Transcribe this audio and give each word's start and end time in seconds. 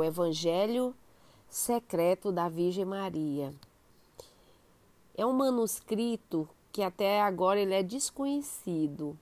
o 0.00 0.04
Evangelho 0.04 0.94
Secreto 1.46 2.32
da 2.32 2.48
Virgem 2.48 2.86
Maria. 2.86 3.52
É 5.14 5.26
um 5.26 5.32
manuscrito 5.34 6.48
que 6.72 6.82
até 6.82 7.20
agora 7.20 7.60
ele 7.60 7.74
é 7.74 7.82
desconhecido, 7.82 9.18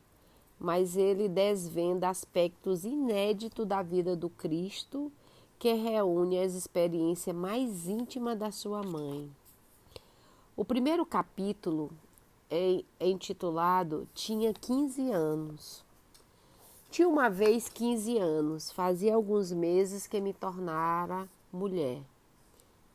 mas 0.56 0.96
ele 0.96 1.28
desvenda 1.28 2.08
aspectos 2.08 2.84
inéditos 2.84 3.66
da 3.66 3.82
vida 3.82 4.14
do 4.14 4.30
Cristo 4.30 5.10
que 5.58 5.72
reúne 5.72 6.38
as 6.38 6.54
experiências 6.54 7.34
mais 7.34 7.88
íntimas 7.88 8.38
da 8.38 8.52
sua 8.52 8.80
mãe. 8.84 9.28
O 10.56 10.64
primeiro 10.64 11.04
capítulo 11.04 11.90
é 12.48 12.84
intitulado 13.00 14.08
Tinha 14.14 14.54
15 14.54 15.10
anos. 15.10 15.87
Tinha 16.90 17.06
uma 17.06 17.28
vez 17.28 17.68
15 17.68 18.16
anos, 18.16 18.72
fazia 18.72 19.14
alguns 19.14 19.52
meses 19.52 20.06
que 20.06 20.20
me 20.20 20.32
tornara 20.32 21.28
mulher. 21.52 22.02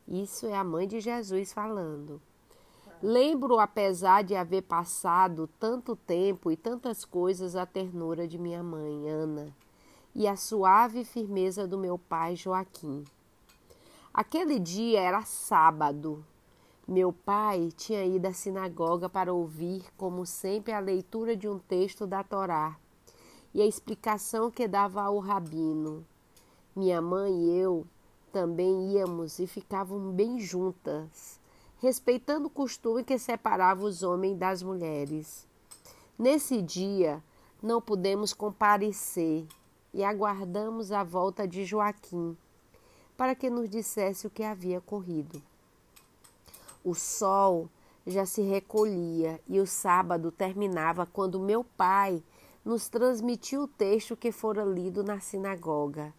Isso 0.06 0.46
é 0.46 0.54
a 0.54 0.64
mãe 0.64 0.86
de 0.86 1.00
Jesus 1.00 1.52
falando. 1.52 2.20
Lembro, 3.00 3.60
apesar 3.60 4.24
de 4.24 4.34
haver 4.34 4.62
passado 4.62 5.48
tanto 5.60 5.94
tempo 5.94 6.50
e 6.50 6.56
tantas 6.56 7.04
coisas, 7.04 7.54
a 7.54 7.64
ternura 7.64 8.26
de 8.26 8.36
minha 8.36 8.64
mãe, 8.64 9.08
Ana, 9.08 9.54
e 10.12 10.26
a 10.26 10.36
suave 10.36 11.04
firmeza 11.04 11.66
do 11.66 11.78
meu 11.78 11.96
pai, 11.96 12.34
Joaquim. 12.34 13.04
Aquele 14.12 14.58
dia 14.58 15.00
era 15.00 15.22
sábado. 15.22 16.24
Meu 16.86 17.12
pai 17.12 17.70
tinha 17.76 18.04
ido 18.04 18.26
à 18.26 18.32
sinagoga 18.32 19.08
para 19.08 19.32
ouvir, 19.32 19.84
como 19.96 20.26
sempre, 20.26 20.72
a 20.72 20.80
leitura 20.80 21.36
de 21.36 21.48
um 21.48 21.58
texto 21.58 22.06
da 22.06 22.22
Torá 22.24 22.76
e 23.54 23.62
a 23.62 23.66
explicação 23.66 24.50
que 24.50 24.66
dava 24.66 25.00
ao 25.02 25.18
rabino. 25.20 26.04
Minha 26.74 27.00
mãe 27.00 27.32
e 27.32 27.56
eu 27.56 27.86
também 28.32 28.90
íamos 28.92 29.38
e 29.38 29.46
ficavam 29.46 30.10
bem 30.10 30.40
juntas, 30.40 31.38
respeitando 31.78 32.48
o 32.48 32.50
costume 32.50 33.04
que 33.04 33.16
separava 33.16 33.84
os 33.84 34.02
homens 34.02 34.36
das 34.36 34.60
mulheres. 34.60 35.46
Nesse 36.18 36.60
dia, 36.60 37.22
não 37.62 37.80
pudemos 37.80 38.32
comparecer 38.32 39.46
e 39.92 40.02
aguardamos 40.02 40.90
a 40.90 41.04
volta 41.04 41.46
de 41.46 41.64
Joaquim 41.64 42.36
para 43.16 43.34
que 43.34 43.48
nos 43.48 43.70
dissesse 43.70 44.26
o 44.26 44.30
que 44.30 44.42
havia 44.42 44.78
ocorrido. 44.78 45.40
O 46.84 46.94
sol 46.94 47.68
já 48.06 48.26
se 48.26 48.42
recolhia 48.42 49.40
e 49.48 49.60
o 49.60 49.66
sábado 49.66 50.30
terminava 50.30 51.06
quando 51.06 51.38
meu 51.38 51.64
pai 51.64 52.22
nos 52.64 52.88
transmitiu 52.88 53.64
o 53.64 53.68
texto 53.68 54.16
que 54.16 54.32
fora 54.32 54.64
lido 54.64 55.04
na 55.04 55.20
sinagoga 55.20 56.14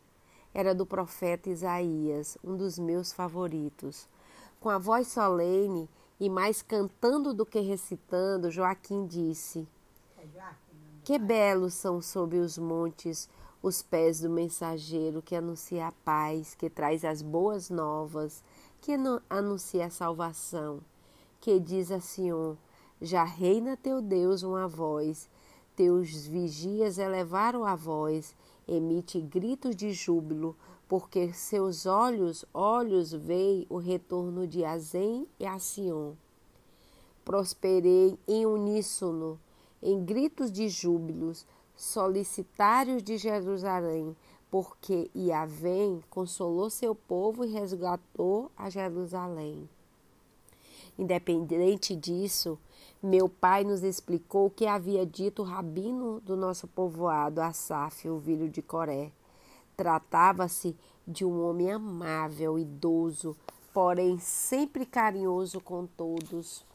era 0.54 0.74
do 0.74 0.86
profeta 0.86 1.50
Isaías, 1.50 2.38
um 2.42 2.56
dos 2.56 2.80
meus 2.80 3.12
favoritos. 3.12 4.08
Com 4.60 4.70
a 4.70 4.78
voz 4.78 5.10
solene 5.10 5.90
e 6.18 6.30
mais 6.30 6.62
cantando 6.62 7.34
do 7.34 7.46
que 7.46 7.60
recitando, 7.60 8.50
Joaquim 8.50 9.06
disse: 9.06 9.68
Que 11.04 11.20
belos 11.20 11.74
são 11.74 12.02
sob 12.02 12.38
os 12.38 12.58
montes 12.58 13.30
os 13.62 13.82
pés 13.82 14.22
do 14.22 14.30
mensageiro 14.30 15.22
que 15.22 15.36
anuncia 15.36 15.88
a 15.88 15.92
paz, 15.92 16.56
que 16.56 16.70
traz 16.70 17.04
as 17.04 17.22
boas 17.22 17.70
novas, 17.70 18.44
que 18.80 18.94
anuncia 19.30 19.88
a 19.88 19.90
salvação, 19.90 20.80
que 21.42 21.60
diz 21.60 21.92
a 21.92 22.00
Sião: 22.00 22.58
Já 23.02 23.26
reina 23.26 23.76
teu 23.76 24.02
Deus 24.02 24.42
uma 24.42 24.70
voz, 24.70 25.28
teus 25.76 26.26
vigias 26.26 26.98
elevaram 26.98 27.66
a 27.66 27.76
voz 27.76 28.36
emite 28.68 29.20
gritos 29.22 29.76
de 29.76 29.92
júbilo, 29.92 30.56
porque 30.88 31.34
seus 31.34 31.86
olhos, 31.86 32.46
olhos 32.54 33.12
veem 33.12 33.66
o 33.70 33.78
retorno 33.78 34.48
de 34.48 34.64
Azem 34.64 35.28
e 35.40 35.46
Asion. 35.46 36.14
Prosperei 37.24 38.18
em 38.28 38.46
uníssono, 38.46 39.40
em 39.82 40.04
gritos 40.04 40.52
de 40.52 40.70
júbilos, 40.70 41.46
solicitários 41.76 43.04
de 43.04 43.18
Jerusalém, 43.18 44.16
porque 44.50 45.10
Yahvé 45.16 46.00
consolou 46.10 46.70
seu 46.70 46.96
povo 46.96 47.44
e 47.44 47.52
resgatou 47.52 48.52
a 48.56 48.70
Jerusalém. 48.70 49.68
Independente 50.98 51.96
disso, 51.96 52.58
meu 53.06 53.30
pai 53.30 53.64
nos 53.64 53.84
explicou 53.84 54.48
o 54.48 54.50
que 54.50 54.66
havia 54.66 55.06
dito 55.06 55.44
o 55.44 55.46
rabino 55.46 56.20
do 56.22 56.36
nosso 56.36 56.68
povoado, 56.68 57.40
Asaf, 57.40 58.10
o 58.10 58.20
filho 58.20 58.50
de 58.50 58.64
Coré. 58.64 59.12
Tratava-se 59.78 60.76
de 61.08 61.24
um 61.24 61.48
homem 61.48 61.72
amável, 61.72 62.58
idoso, 62.58 63.38
porém 63.72 64.18
sempre 64.18 64.88
carinhoso 64.88 65.62
com 65.62 65.86
todos, 65.86 66.66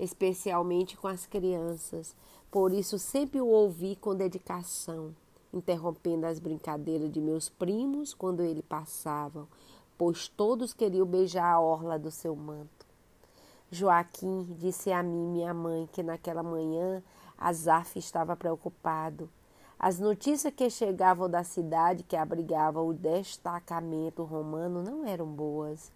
especialmente 0.00 0.96
com 0.96 1.06
as 1.06 1.26
crianças. 1.26 2.16
Por 2.50 2.72
isso 2.72 2.98
sempre 2.98 3.42
o 3.42 3.48
ouvi 3.48 3.94
com 3.94 4.14
dedicação, 4.14 5.14
interrompendo 5.52 6.24
as 6.24 6.38
brincadeiras 6.38 7.12
de 7.12 7.20
meus 7.20 7.50
primos 7.50 8.14
quando 8.14 8.42
ele 8.42 8.62
passavam, 8.62 9.46
pois 9.98 10.28
todos 10.28 10.72
queriam 10.72 11.04
beijar 11.04 11.52
a 11.52 11.60
orla 11.60 11.98
do 11.98 12.10
seu 12.10 12.34
manto. 12.34 12.83
Joaquim 13.70 14.44
disse 14.58 14.92
a 14.92 15.02
mim, 15.02 15.26
minha 15.28 15.52
mãe, 15.52 15.88
que 15.92 16.02
naquela 16.02 16.42
manhã 16.42 17.02
Azaf 17.38 17.98
estava 17.98 18.36
preocupado. 18.36 19.28
As 19.78 19.98
notícias 19.98 20.52
que 20.54 20.70
chegavam 20.70 21.28
da 21.28 21.42
cidade 21.42 22.04
que 22.04 22.16
abrigava 22.16 22.80
o 22.80 22.94
destacamento 22.94 24.22
romano 24.22 24.82
não 24.82 25.04
eram 25.04 25.26
boas. 25.26 25.92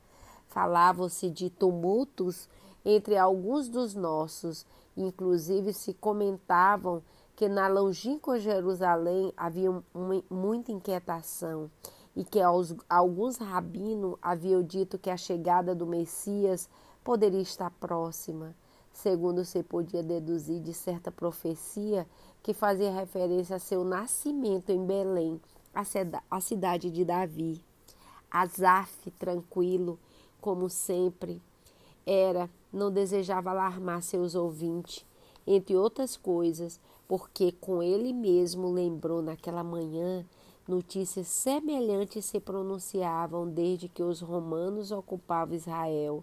Falavam-se 0.49 1.31
de 1.31 1.49
tumultos 1.49 2.49
entre 2.85 3.17
alguns 3.17 3.69
dos 3.69 3.95
nossos, 3.95 4.67
inclusive 4.97 5.73
se 5.73 5.95
comentavam 5.95 7.03
que 7.37 7.49
na 7.49 7.69
longínqua 7.69 8.41
Jerusalém 8.41 9.33
havia 9.37 9.71
muita 10.29 10.73
inquietação 10.73 11.71
e 12.17 12.25
que 12.25 12.41
alguns 12.89 13.37
rabinos 13.37 14.17
haviam 14.21 14.61
dito 14.61 14.99
que 14.99 15.09
a 15.09 15.17
chegada 15.17 15.73
do 15.73 15.87
Messias 15.87 16.69
poderia 17.09 17.41
estar 17.41 17.71
próxima, 17.71 18.55
segundo 18.93 19.43
se 19.43 19.63
podia 19.63 20.03
deduzir 20.03 20.61
de 20.61 20.75
certa 20.75 21.11
profecia 21.11 22.07
que 22.43 22.53
fazia 22.53 22.93
referência 22.93 23.57
a 23.57 23.59
seu 23.59 23.83
nascimento 23.83 24.69
em 24.69 24.85
Belém, 24.85 25.41
a 26.31 26.39
cidade 26.39 26.91
de 26.91 27.07
Davi. 27.07 27.65
Asaf, 28.31 29.11
tranquilo, 29.13 29.99
como 30.39 30.69
sempre, 30.69 31.41
era, 32.05 32.47
não 32.71 32.93
desejava 32.93 33.53
alarmar 33.53 34.03
seus 34.03 34.35
ouvintes, 34.35 35.03
entre 35.47 35.75
outras 35.75 36.15
coisas, 36.15 36.79
porque 37.09 37.53
com 37.53 37.83
ele 37.83 38.13
mesmo 38.13 38.71
lembrou 38.71 39.23
naquela 39.23 39.65
manhã 39.65 40.27
notícias 40.69 41.27
semelhantes 41.29 42.27
se 42.27 42.39
pronunciavam 42.39 43.49
desde 43.49 43.89
que 43.89 44.03
os 44.03 44.21
romanos 44.21 44.93
ocupavam 44.93 45.57
Israel 45.57 46.23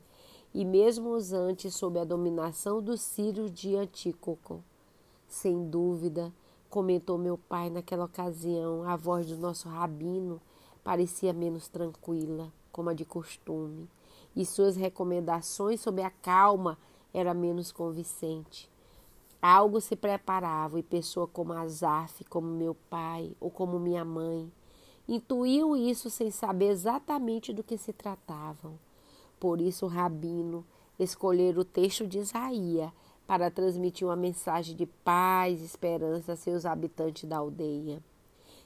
e 0.55 0.63
mesmo 0.63 1.09
os 1.09 1.33
antes 1.33 1.75
sob 1.75 1.99
a 1.99 2.05
dominação 2.05 2.81
dos 2.81 3.01
sírios 3.01 3.51
de 3.51 3.75
Antíoco. 3.75 4.63
Sem 5.27 5.69
dúvida, 5.69 6.31
comentou 6.69 7.17
meu 7.17 7.37
pai 7.37 7.69
naquela 7.69 8.05
ocasião, 8.05 8.87
a 8.87 8.95
voz 8.95 9.27
do 9.27 9.35
nosso 9.35 9.67
rabino 9.67 10.41
parecia 10.81 11.33
menos 11.33 11.67
tranquila, 11.67 12.53
como 12.71 12.89
a 12.89 12.93
de 12.93 13.03
costume, 13.03 13.89
e 14.33 14.45
suas 14.45 14.77
recomendações 14.77 15.81
sobre 15.81 16.03
a 16.03 16.09
calma 16.09 16.77
era 17.13 17.33
menos 17.33 17.73
convincente. 17.73 18.71
Algo 19.41 19.81
se 19.81 19.97
preparava 19.97 20.79
e 20.79 20.83
pessoa 20.83 21.27
como 21.27 21.51
Azaf, 21.51 22.23
como 22.29 22.47
meu 22.47 22.77
pai 22.89 23.35
ou 23.41 23.51
como 23.51 23.77
minha 23.77 24.05
mãe, 24.05 24.49
intuíam 25.05 25.75
isso 25.75 26.09
sem 26.09 26.31
saber 26.31 26.69
exatamente 26.69 27.51
do 27.51 27.61
que 27.61 27.77
se 27.77 27.91
tratavam. 27.91 28.84
Por 29.45 29.61
isso, 29.61 29.85
o 29.85 29.87
rabino 29.87 30.65
escolher 30.97 31.55
o 31.59 31.63
texto 31.63 32.07
de 32.07 32.17
Isaías 32.17 32.89
para 33.27 33.51
transmitir 33.51 34.07
uma 34.07 34.15
mensagem 34.15 34.75
de 34.75 34.87
paz 34.87 35.61
e 35.61 35.65
esperança 35.65 36.33
a 36.33 36.35
seus 36.35 36.65
habitantes 36.65 37.29
da 37.29 37.37
aldeia. 37.37 38.01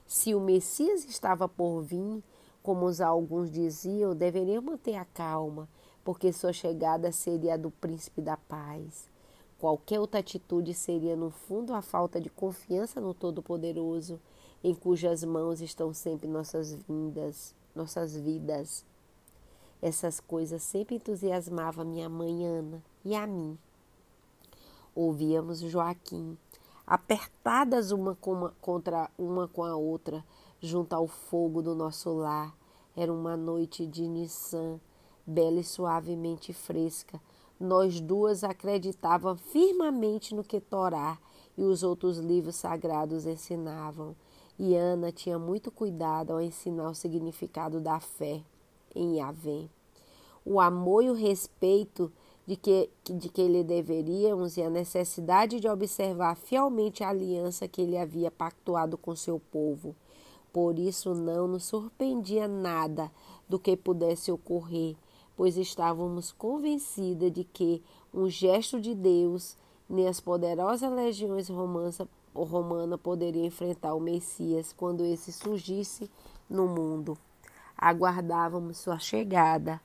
Se 0.08 0.34
o 0.34 0.40
Messias 0.40 1.04
estava 1.04 1.50
por 1.50 1.82
vir, 1.82 2.24
como 2.64 2.86
os 2.86 3.02
alguns 3.02 3.52
diziam, 3.52 4.16
deveriam 4.16 4.62
manter 4.62 4.96
a 4.96 5.04
calma, 5.04 5.68
porque 6.02 6.32
sua 6.32 6.54
chegada 6.54 7.12
seria 7.12 7.56
a 7.56 7.58
do 7.58 7.72
príncipe 7.72 8.22
da 8.22 8.38
paz. 8.38 9.10
Qualquer 9.60 10.00
outra 10.00 10.22
atitude 10.22 10.74
seria, 10.74 11.18
no 11.18 11.30
fundo, 11.30 11.74
a 11.74 11.82
falta 11.82 12.22
de 12.22 12.30
confiança 12.30 13.02
no 13.02 13.14
Todo-Poderoso, 13.14 14.18
em 14.64 14.74
cujas 14.74 15.26
mãos 15.26 15.60
estão 15.60 15.94
sempre 15.94 16.30
nossas 16.30 16.74
vindas, 16.74 17.54
nossas 17.76 18.16
vidas. 18.16 18.88
Essas 19.82 20.20
coisas 20.20 20.62
sempre 20.62 20.96
entusiasmavam 20.96 21.86
minha 21.86 22.10
mãe 22.10 22.46
Ana 22.46 22.84
e 23.06 23.16
a 23.16 23.26
mim. 23.26 23.58
Ouvíamos 24.94 25.60
Joaquim, 25.60 26.38
apertadas 26.86 27.92
uma, 27.92 28.18
uma 28.26 28.54
contra 28.60 29.10
uma 29.18 29.48
com 29.48 29.64
a 29.64 29.78
outra, 29.78 30.22
junto 30.60 30.94
ao 30.94 31.08
fogo 31.08 31.62
do 31.62 31.74
nosso 31.74 32.12
lar, 32.12 32.54
Era 32.94 33.14
uma 33.14 33.38
noite 33.38 33.88
de 33.88 34.06
Nissan, 34.06 34.82
bela 35.26 35.62
e 35.62 35.64
suavemente 35.64 36.52
fresca. 36.52 37.22
Nós 37.58 38.02
duas 38.02 38.44
acreditávamos 38.44 39.42
firmemente 39.44 40.36
no 40.36 40.44
que 40.44 40.60
Torá 40.60 41.18
e 41.58 41.64
os 41.64 41.84
outros 41.84 42.18
livros 42.18 42.58
sagrados 42.58 43.26
ensinavam. 43.26 44.14
E 44.58 44.76
Ana 44.76 45.10
tinha 45.10 45.40
muito 45.40 45.72
cuidado 45.72 46.34
ao 46.34 46.42
ensinar 46.42 46.90
o 46.90 46.96
significado 46.96 47.80
da 47.80 48.02
fé 48.02 48.44
em 48.96 49.18
Yahvé. 49.18 49.66
O 50.46 50.60
amor 50.60 51.04
e 51.04 51.10
o 51.10 51.14
respeito 51.14 52.12
de 52.50 52.56
que, 52.56 52.90
de 53.04 53.30
que 53.30 53.48
lhe 53.48 53.64
deveríamos 53.64 54.58
e 54.58 54.64
a 54.64 54.70
necessidade 54.70 55.60
de 55.60 55.68
observar 55.68 56.36
fielmente 56.36 57.04
a 57.04 57.10
aliança 57.10 57.68
que 57.68 57.82
ele 57.82 57.98
havia 57.98 58.32
pactuado 58.32 58.98
com 58.98 59.16
seu 59.16 59.40
povo. 59.52 59.96
Por 60.52 60.80
isso 60.80 61.14
não 61.14 61.48
nos 61.48 61.66
surpreendia 61.66 62.48
nada 62.48 63.12
do 63.48 63.60
que 63.60 63.78
pudesse 63.78 64.32
ocorrer, 64.32 64.96
pois 65.38 65.58
estávamos 65.58 66.32
convencidas 66.32 67.32
de 67.32 67.44
que 67.44 67.84
um 68.12 68.28
gesto 68.28 68.82
de 68.82 68.96
Deus 68.96 69.56
nem 69.88 70.08
as 70.08 70.20
poderosas 70.20 70.92
legiões 70.92 71.50
romanas 71.50 72.00
romana 72.34 72.98
poderia 72.98 73.46
enfrentar 73.46 73.94
o 73.94 74.00
Messias 74.00 74.74
quando 74.76 75.06
esse 75.06 75.32
surgisse 75.32 76.10
no 76.50 76.68
mundo. 76.68 77.18
Aguardávamos 77.82 78.78
sua 78.78 79.00
chegada 79.00 79.80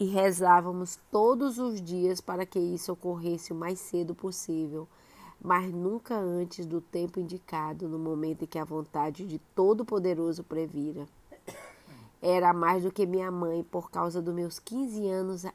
e 0.00 0.04
rezávamos 0.04 0.98
todos 1.12 1.58
os 1.58 1.80
dias 1.80 2.20
para 2.20 2.44
que 2.44 2.58
isso 2.58 2.92
ocorresse 2.92 3.52
o 3.52 3.54
mais 3.54 3.78
cedo 3.78 4.16
possível, 4.16 4.88
mas 5.40 5.72
nunca 5.72 6.16
antes 6.16 6.66
do 6.66 6.80
tempo 6.80 7.20
indicado, 7.20 7.88
no 7.88 8.00
momento 8.00 8.42
em 8.42 8.46
que 8.48 8.58
a 8.58 8.64
vontade 8.64 9.24
de 9.24 9.38
Todo-Poderoso 9.54 10.42
previra. 10.42 11.06
Era 12.20 12.52
mais 12.52 12.82
do 12.82 12.90
que 12.90 13.06
minha 13.06 13.30
mãe, 13.30 13.62
por 13.62 13.92
causa 13.92 14.20
dos 14.20 14.34
meus 14.34 14.58
15 14.58 15.06
anos 15.06 15.46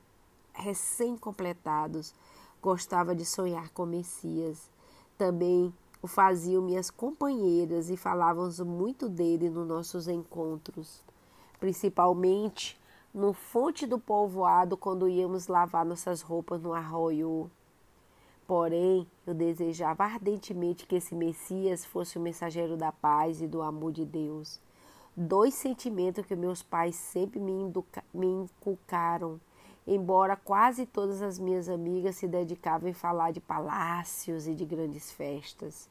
recém-completados, 0.53 2.13
gostava 2.61 3.13
de 3.13 3.25
sonhar 3.25 3.69
com 3.71 3.85
Messias. 3.85 4.69
Também 5.17 5.73
o 6.01 6.07
faziam 6.07 6.61
minhas 6.61 6.89
companheiras 6.89 7.89
e 7.89 7.97
falávamos 7.97 8.61
muito 8.61 9.09
dele 9.09 9.49
nos 9.49 9.67
nossos 9.67 10.07
encontros, 10.07 11.03
principalmente 11.59 12.79
no 13.13 13.31
fonte 13.31 13.87
do 13.87 13.97
povoado 13.97 14.75
quando 14.75 15.07
íamos 15.07 15.47
lavar 15.47 15.85
nossas 15.85 16.21
roupas 16.21 16.61
no 16.61 16.73
arroio. 16.73 17.49
Porém, 18.45 19.07
eu 19.25 19.33
desejava 19.33 20.03
ardentemente 20.03 20.85
que 20.85 20.95
esse 20.95 21.15
Messias 21.15 21.83
fosse 21.83 22.17
o 22.17 22.21
mensageiro 22.21 22.77
da 22.77 22.91
paz 22.91 23.41
e 23.41 23.47
do 23.47 23.61
amor 23.61 23.91
de 23.91 24.05
Deus. 24.05 24.59
Dois 25.17 25.53
sentimentos 25.53 26.25
que 26.25 26.35
meus 26.35 26.61
pais 26.61 26.95
sempre 26.95 27.39
me, 27.39 27.53
me 28.13 28.27
inculcaram, 28.27 29.39
embora 29.87 30.35
quase 30.35 30.85
todas 30.85 31.21
as 31.21 31.39
minhas 31.39 31.69
amigas 31.69 32.17
se 32.17 32.27
dedicavam 32.27 32.91
a 32.91 32.93
falar 32.93 33.31
de 33.31 33.39
palácios 33.39 34.45
e 34.45 34.53
de 34.53 34.65
grandes 34.65 35.11
festas. 35.11 35.89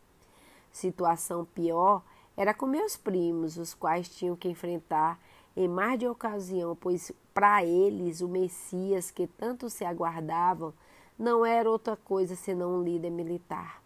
Situação 0.70 1.44
pior 1.44 2.02
era 2.36 2.52
com 2.52 2.66
meus 2.66 2.96
primos, 2.96 3.56
os 3.56 3.72
quais 3.72 4.08
tinham 4.08 4.36
que 4.36 4.48
enfrentar 4.48 5.18
em 5.56 5.68
mais 5.68 5.98
de 5.98 6.08
ocasião, 6.08 6.74
pois 6.74 7.12
para 7.32 7.64
eles 7.64 8.20
o 8.20 8.28
Messias 8.28 9.10
que 9.10 9.26
tanto 9.26 9.70
se 9.70 9.84
aguardavam 9.84 10.74
não 11.18 11.46
era 11.46 11.70
outra 11.70 11.96
coisa 11.96 12.34
senão 12.34 12.76
um 12.76 12.82
líder 12.82 13.10
militar. 13.10 13.82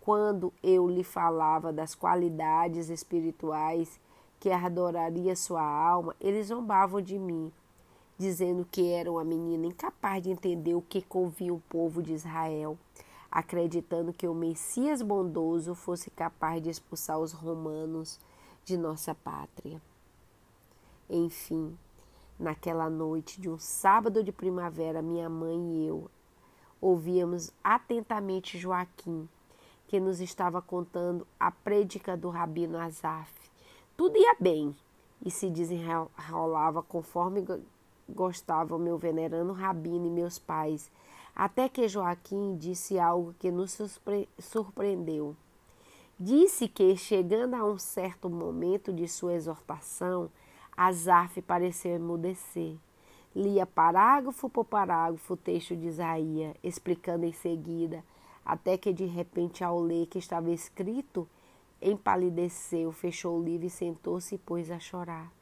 Quando 0.00 0.52
eu 0.62 0.88
lhe 0.88 1.02
falava 1.02 1.72
das 1.72 1.94
qualidades 1.94 2.90
espirituais 2.90 3.98
que 4.38 4.50
adoraria 4.50 5.34
sua 5.34 5.62
alma, 5.62 6.14
eles 6.20 6.48
zombavam 6.48 7.00
de 7.00 7.18
mim, 7.18 7.50
dizendo 8.18 8.68
que 8.70 8.92
era 8.92 9.10
uma 9.10 9.24
menina 9.24 9.66
incapaz 9.66 10.22
de 10.22 10.30
entender 10.30 10.74
o 10.74 10.82
que 10.82 11.02
convinha 11.02 11.54
o 11.54 11.62
povo 11.68 12.02
de 12.02 12.12
Israel, 12.12 12.78
acreditando 13.30 14.12
que 14.12 14.28
o 14.28 14.34
Messias 14.34 15.02
bondoso 15.02 15.74
fosse 15.74 16.10
capaz 16.10 16.62
de 16.62 16.70
expulsar 16.70 17.18
os 17.18 17.32
romanos 17.32 18.20
de 18.64 18.76
nossa 18.76 19.14
pátria. 19.14 19.80
Enfim, 21.08 21.76
naquela 22.38 22.88
noite 22.88 23.40
de 23.40 23.48
um 23.48 23.58
sábado 23.58 24.22
de 24.22 24.32
primavera, 24.32 25.02
minha 25.02 25.28
mãe 25.28 25.56
e 25.56 25.86
eu 25.86 26.10
ouvíamos 26.80 27.50
atentamente 27.62 28.58
Joaquim, 28.58 29.26
que 29.88 29.98
nos 29.98 30.20
estava 30.20 30.60
contando 30.60 31.26
a 31.40 31.50
prédica 31.50 32.14
do 32.14 32.28
rabino 32.28 32.76
Azaf. 32.76 33.32
Tudo 33.96 34.18
ia 34.18 34.36
bem 34.38 34.76
e 35.24 35.30
se 35.30 35.48
desenrolava 35.48 36.82
conforme 36.82 37.42
gostava 38.06 38.76
o 38.76 38.78
meu 38.78 38.98
venerando 38.98 39.54
rabino 39.54 40.06
e 40.06 40.10
meus 40.10 40.38
pais, 40.38 40.92
até 41.34 41.70
que 41.70 41.88
Joaquim 41.88 42.54
disse 42.56 42.98
algo 42.98 43.34
que 43.38 43.50
nos 43.50 43.78
surpreendeu. 44.38 45.34
Disse 46.20 46.68
que, 46.68 46.94
chegando 46.96 47.54
a 47.54 47.64
um 47.64 47.78
certo 47.78 48.28
momento 48.28 48.92
de 48.92 49.08
sua 49.08 49.32
exortação, 49.32 50.30
Azaf 50.76 51.40
pareceu 51.42 51.92
emudecer. 51.92 52.76
Lia 53.34 53.66
parágrafo 53.66 54.48
por 54.48 54.64
parágrafo 54.64 55.34
o 55.34 55.36
texto 55.36 55.76
de 55.76 55.86
Isaías, 55.86 56.54
explicando 56.62 57.24
em 57.24 57.32
seguida, 57.32 58.04
até 58.44 58.76
que 58.76 58.92
de 58.92 59.06
repente, 59.06 59.64
ao 59.64 59.80
ler 59.80 60.06
que 60.06 60.18
estava 60.18 60.50
escrito, 60.50 61.28
empalideceu, 61.80 62.92
fechou 62.92 63.38
o 63.38 63.42
livro 63.42 63.66
e 63.66 63.70
sentou-se 63.70 64.34
e 64.34 64.38
pôs 64.38 64.70
a 64.70 64.78
chorar. 64.78 65.32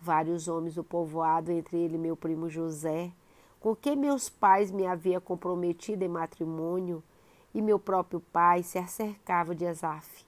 Vários 0.00 0.48
homens 0.48 0.74
do 0.74 0.84
povoado, 0.84 1.50
entre 1.50 1.76
ele 1.78 1.96
meu 1.96 2.16
primo 2.16 2.48
José, 2.48 3.12
com 3.60 3.74
quem 3.74 3.96
meus 3.96 4.28
pais 4.28 4.70
me 4.70 4.86
haviam 4.86 5.20
comprometido 5.20 6.04
em 6.04 6.08
matrimônio, 6.08 7.02
e 7.54 7.62
meu 7.62 7.78
próprio 7.78 8.20
pai 8.20 8.62
se 8.62 8.78
acercava 8.78 9.54
de 9.54 9.64
Azaf, 9.64 10.26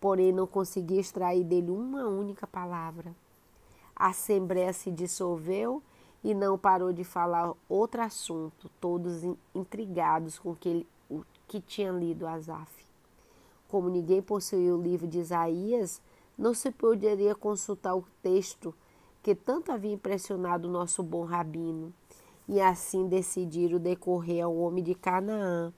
porém 0.00 0.30
não 0.30 0.46
conseguia 0.46 1.00
extrair 1.00 1.42
dele 1.42 1.70
uma 1.70 2.04
única 2.06 2.46
palavra. 2.46 3.14
A 3.96 4.08
assembleia 4.08 4.72
se 4.74 4.90
dissolveu 4.90 5.82
e 6.22 6.34
não 6.34 6.58
parou 6.58 6.92
de 6.92 7.02
falar 7.02 7.54
outro 7.68 8.02
assunto, 8.02 8.70
todos 8.78 9.22
intrigados 9.54 10.38
com 10.38 10.54
que 10.54 10.86
o 11.08 11.24
que 11.48 11.60
tinha 11.60 11.90
lido 11.90 12.26
Asaf. 12.26 12.70
Como 13.68 13.88
ninguém 13.88 14.20
possuía 14.20 14.74
o 14.74 14.82
livro 14.82 15.06
de 15.06 15.18
Isaías, 15.18 16.02
não 16.36 16.52
se 16.52 16.70
poderia 16.70 17.34
consultar 17.34 17.96
o 17.96 18.04
texto 18.22 18.74
que 19.22 19.34
tanto 19.34 19.72
havia 19.72 19.92
impressionado 19.92 20.68
o 20.68 20.70
nosso 20.70 21.02
bom 21.02 21.24
rabino, 21.24 21.92
e 22.48 22.60
assim 22.60 23.08
decidiram 23.08 23.78
decorrer 23.78 24.44
ao 24.44 24.56
homem 24.56 24.84
de 24.84 24.94
Canaã, 24.94 25.72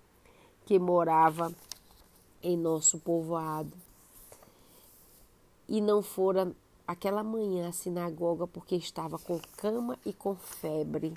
que 0.66 0.78
morava 0.78 1.50
em 2.42 2.56
nosso 2.56 2.98
povoado. 2.98 3.72
E 5.66 5.80
não 5.80 6.02
fora 6.02 6.52
aquela 6.88 7.22
manhã 7.22 7.68
à 7.68 7.72
sinagoga 7.72 8.46
porque 8.46 8.74
estava 8.74 9.18
com 9.18 9.38
cama 9.58 9.98
e 10.06 10.12
com 10.14 10.34
febre. 10.34 11.12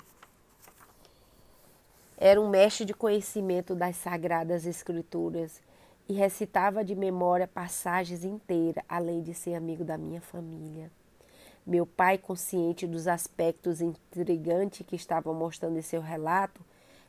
Era 2.18 2.38
um 2.38 2.50
mestre 2.50 2.84
de 2.84 2.92
conhecimento 2.92 3.74
das 3.74 3.96
sagradas 3.96 4.66
escrituras 4.66 5.62
e 6.06 6.12
recitava 6.12 6.84
de 6.84 6.94
memória 6.94 7.48
passagens 7.48 8.22
inteiras, 8.22 8.84
além 8.86 9.22
de 9.22 9.32
ser 9.32 9.54
amigo 9.54 9.82
da 9.82 9.96
minha 9.96 10.20
família. 10.20 10.90
Meu 11.66 11.86
pai, 11.86 12.18
consciente 12.18 12.86
dos 12.86 13.08
aspectos 13.08 13.80
intrigantes 13.80 14.86
que 14.86 14.94
estavam 14.94 15.32
mostrando 15.32 15.78
em 15.78 15.82
seu 15.82 16.02
relato, 16.02 16.60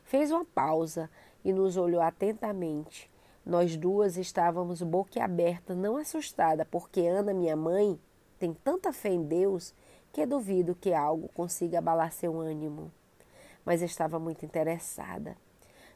fez 0.04 0.30
uma 0.30 0.44
pausa 0.44 1.10
e 1.44 1.52
nos 1.52 1.76
olhou 1.76 2.00
atentamente. 2.00 3.10
Nós 3.44 3.76
duas 3.76 4.16
estávamos 4.16 4.80
boquiabertas, 4.80 5.76
não 5.76 5.98
assustada, 5.98 6.64
porque 6.64 7.00
Ana, 7.02 7.34
minha 7.34 7.56
mãe, 7.56 8.00
tem 8.38 8.52
tanta 8.52 8.92
fé 8.92 9.10
em 9.10 9.22
Deus 9.22 9.74
que 10.12 10.24
duvido 10.24 10.74
que 10.74 10.92
algo 10.92 11.28
consiga 11.34 11.78
abalar 11.78 12.12
seu 12.12 12.38
ânimo. 12.38 12.90
Mas 13.64 13.82
estava 13.82 14.18
muito 14.18 14.44
interessada. 14.44 15.36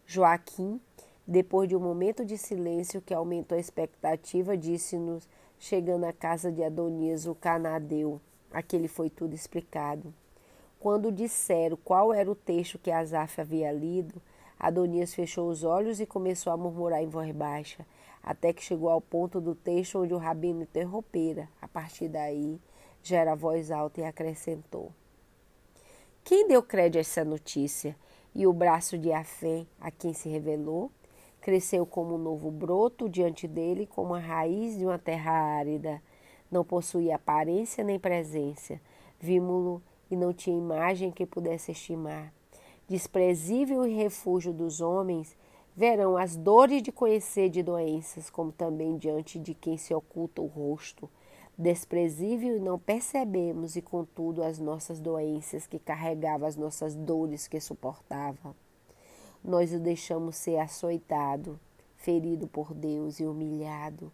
Joaquim, 0.07 0.81
depois 1.27 1.69
de 1.69 1.77
um 1.77 1.81
momento 1.81 2.25
de 2.25 2.39
silêncio 2.39 3.03
que 3.03 3.15
aumentou 3.15 3.57
a 3.57 3.61
expectativa, 3.61 4.57
disse-nos, 4.57 5.29
chegando 5.59 6.05
à 6.05 6.13
casa 6.13 6.51
de 6.51 6.65
Adonias, 6.65 7.27
o 7.27 7.35
canadeu. 7.35 8.21
Aquele 8.51 8.89
foi 8.89 9.11
tudo 9.11 9.35
explicado. 9.35 10.13
Quando 10.81 11.13
disseram 11.13 11.77
qual 11.85 12.13
era 12.13 12.31
o 12.31 12.35
texto 12.35 12.79
que 12.79 12.91
Asaf 12.91 13.41
havia 13.41 13.71
lido, 13.71 14.23
Adonias 14.59 15.15
fechou 15.15 15.49
os 15.49 15.63
olhos 15.63 16.01
e 16.01 16.07
começou 16.07 16.53
a 16.53 16.57
murmurar 16.57 17.03
em 17.03 17.09
voz 17.09 17.31
baixa 17.33 17.85
até 18.23 18.53
que 18.53 18.63
chegou 18.63 18.89
ao 18.89 19.01
ponto 19.01 19.41
do 19.41 19.55
texto 19.55 20.01
onde 20.01 20.15
o 20.15 20.19
rabino 20.19 20.63
interrompera. 20.63 21.49
A 21.61 21.69
partir 21.69 22.09
daí, 22.09 22.61
já 23.03 23.19
era 23.19 23.35
voz 23.35 23.71
alta 23.71 24.01
e 24.01 24.05
acrescentou: 24.05 24.93
Quem 26.25 26.47
deu 26.49 26.63
crédito 26.63 26.99
a 26.99 27.01
essa 27.01 27.25
notícia? 27.25 27.97
E 28.35 28.47
o 28.47 28.53
braço 28.53 28.99
de 28.99 29.13
Afém, 29.13 29.67
a 29.81 29.91
quem 29.91 30.13
se 30.13 30.29
revelou, 30.29 30.93
cresceu 31.41 31.87
como 31.87 32.15
um 32.15 32.19
novo 32.19 32.51
broto 32.51 33.09
diante 33.09 33.49
dele, 33.49 33.87
como 33.87 34.15
a 34.15 34.19
raiz 34.19 34.77
de 34.77 34.85
uma 34.85 34.99
terra 34.99 35.33
árida. 35.33 36.03
Não 36.51 36.65
possuía 36.65 37.17
aparência 37.17 37.83
nem 37.83 37.99
presença. 37.99 38.81
Vimos-lo 39.19 39.83
e 40.11 40.17
não 40.17 40.33
tinha 40.33 40.57
imagem 40.57 41.11
que 41.11 41.27
pudesse 41.27 41.73
estimar. 41.73 42.33
Desprezível 42.87 43.87
e 43.87 43.95
refúgio 43.95 44.53
dos 44.53 44.81
homens, 44.81 45.37
verão 45.79 46.17
as 46.17 46.35
dores 46.35 46.83
de 46.83 46.91
conhecer 46.91 47.49
de 47.49 47.63
doenças, 47.63 48.29
como 48.29 48.51
também 48.51 48.99
diante 48.99 49.39
de 49.39 49.55
quem 49.55 49.77
se 49.77 49.95
oculta 49.95 50.43
o 50.43 50.47
rosto. 50.47 51.09
Desprezível 51.57 52.57
e 52.57 52.61
não 52.61 52.81
percebemos, 52.81 53.77
e 53.77 53.81
contudo 53.81 54.43
as 54.43 54.59
nossas 54.59 54.99
doenças 54.99 55.69
que 55.69 55.79
carregava, 55.79 56.49
as 56.49 56.57
nossas 56.57 56.97
dores 56.97 57.47
que 57.47 57.61
suportava. 57.61 58.57
Nós 59.45 59.73
o 59.73 59.79
deixamos 59.79 60.35
ser 60.35 60.59
açoitado, 60.59 61.61
ferido 61.97 62.49
por 62.49 62.75
Deus 62.75 63.21
e 63.21 63.25
humilhado. 63.25 64.11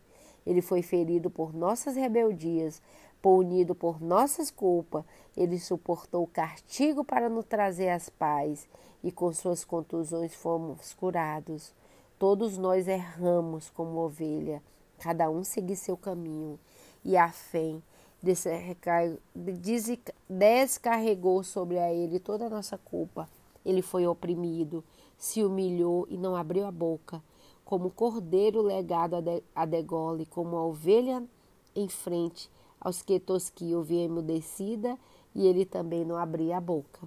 Ele 0.46 0.60
foi 0.60 0.82
ferido 0.82 1.30
por 1.30 1.54
nossas 1.54 1.96
rebeldias, 1.96 2.82
punido 3.24 3.74
por 3.74 4.02
nossas 4.02 4.50
culpas, 4.50 5.02
ele 5.34 5.58
suportou 5.58 6.24
o 6.24 6.26
castigo 6.26 7.02
para 7.02 7.30
nos 7.30 7.46
trazer 7.46 7.88
as 7.88 8.10
paz, 8.10 8.68
e 9.02 9.10
com 9.10 9.32
suas 9.32 9.64
contusões 9.64 10.34
fomos 10.34 10.92
curados. 10.92 11.72
Todos 12.18 12.58
nós 12.58 12.86
erramos 12.86 13.70
como 13.70 13.98
ovelha, 14.00 14.62
cada 14.98 15.30
um 15.30 15.42
seguiu 15.42 15.74
seu 15.74 15.96
caminho, 15.96 16.60
e 17.02 17.16
a 17.16 17.30
fé 17.30 17.76
descarregou 20.28 21.42
sobre 21.42 21.78
a 21.78 21.90
ele 21.90 22.20
toda 22.20 22.44
a 22.44 22.50
nossa 22.50 22.76
culpa. 22.76 23.26
Ele 23.64 23.80
foi 23.80 24.06
oprimido, 24.06 24.84
se 25.16 25.42
humilhou 25.42 26.06
e 26.10 26.18
não 26.18 26.36
abriu 26.36 26.66
a 26.66 26.70
boca, 26.70 27.22
como 27.64 27.90
cordeiro 27.90 28.60
legado 28.60 29.16
a 29.54 29.64
degole, 29.64 30.26
como 30.26 30.58
a 30.58 30.66
ovelha 30.66 31.24
em 31.74 31.88
frente 31.88 32.52
aos 32.84 33.02
que 33.02 33.18
tosquiam 33.18 33.82
via 33.82 34.04
emudecida 34.04 34.96
e 35.34 35.46
ele 35.46 35.64
também 35.64 36.04
não 36.04 36.16
abria 36.16 36.58
a 36.58 36.60
boca. 36.60 37.00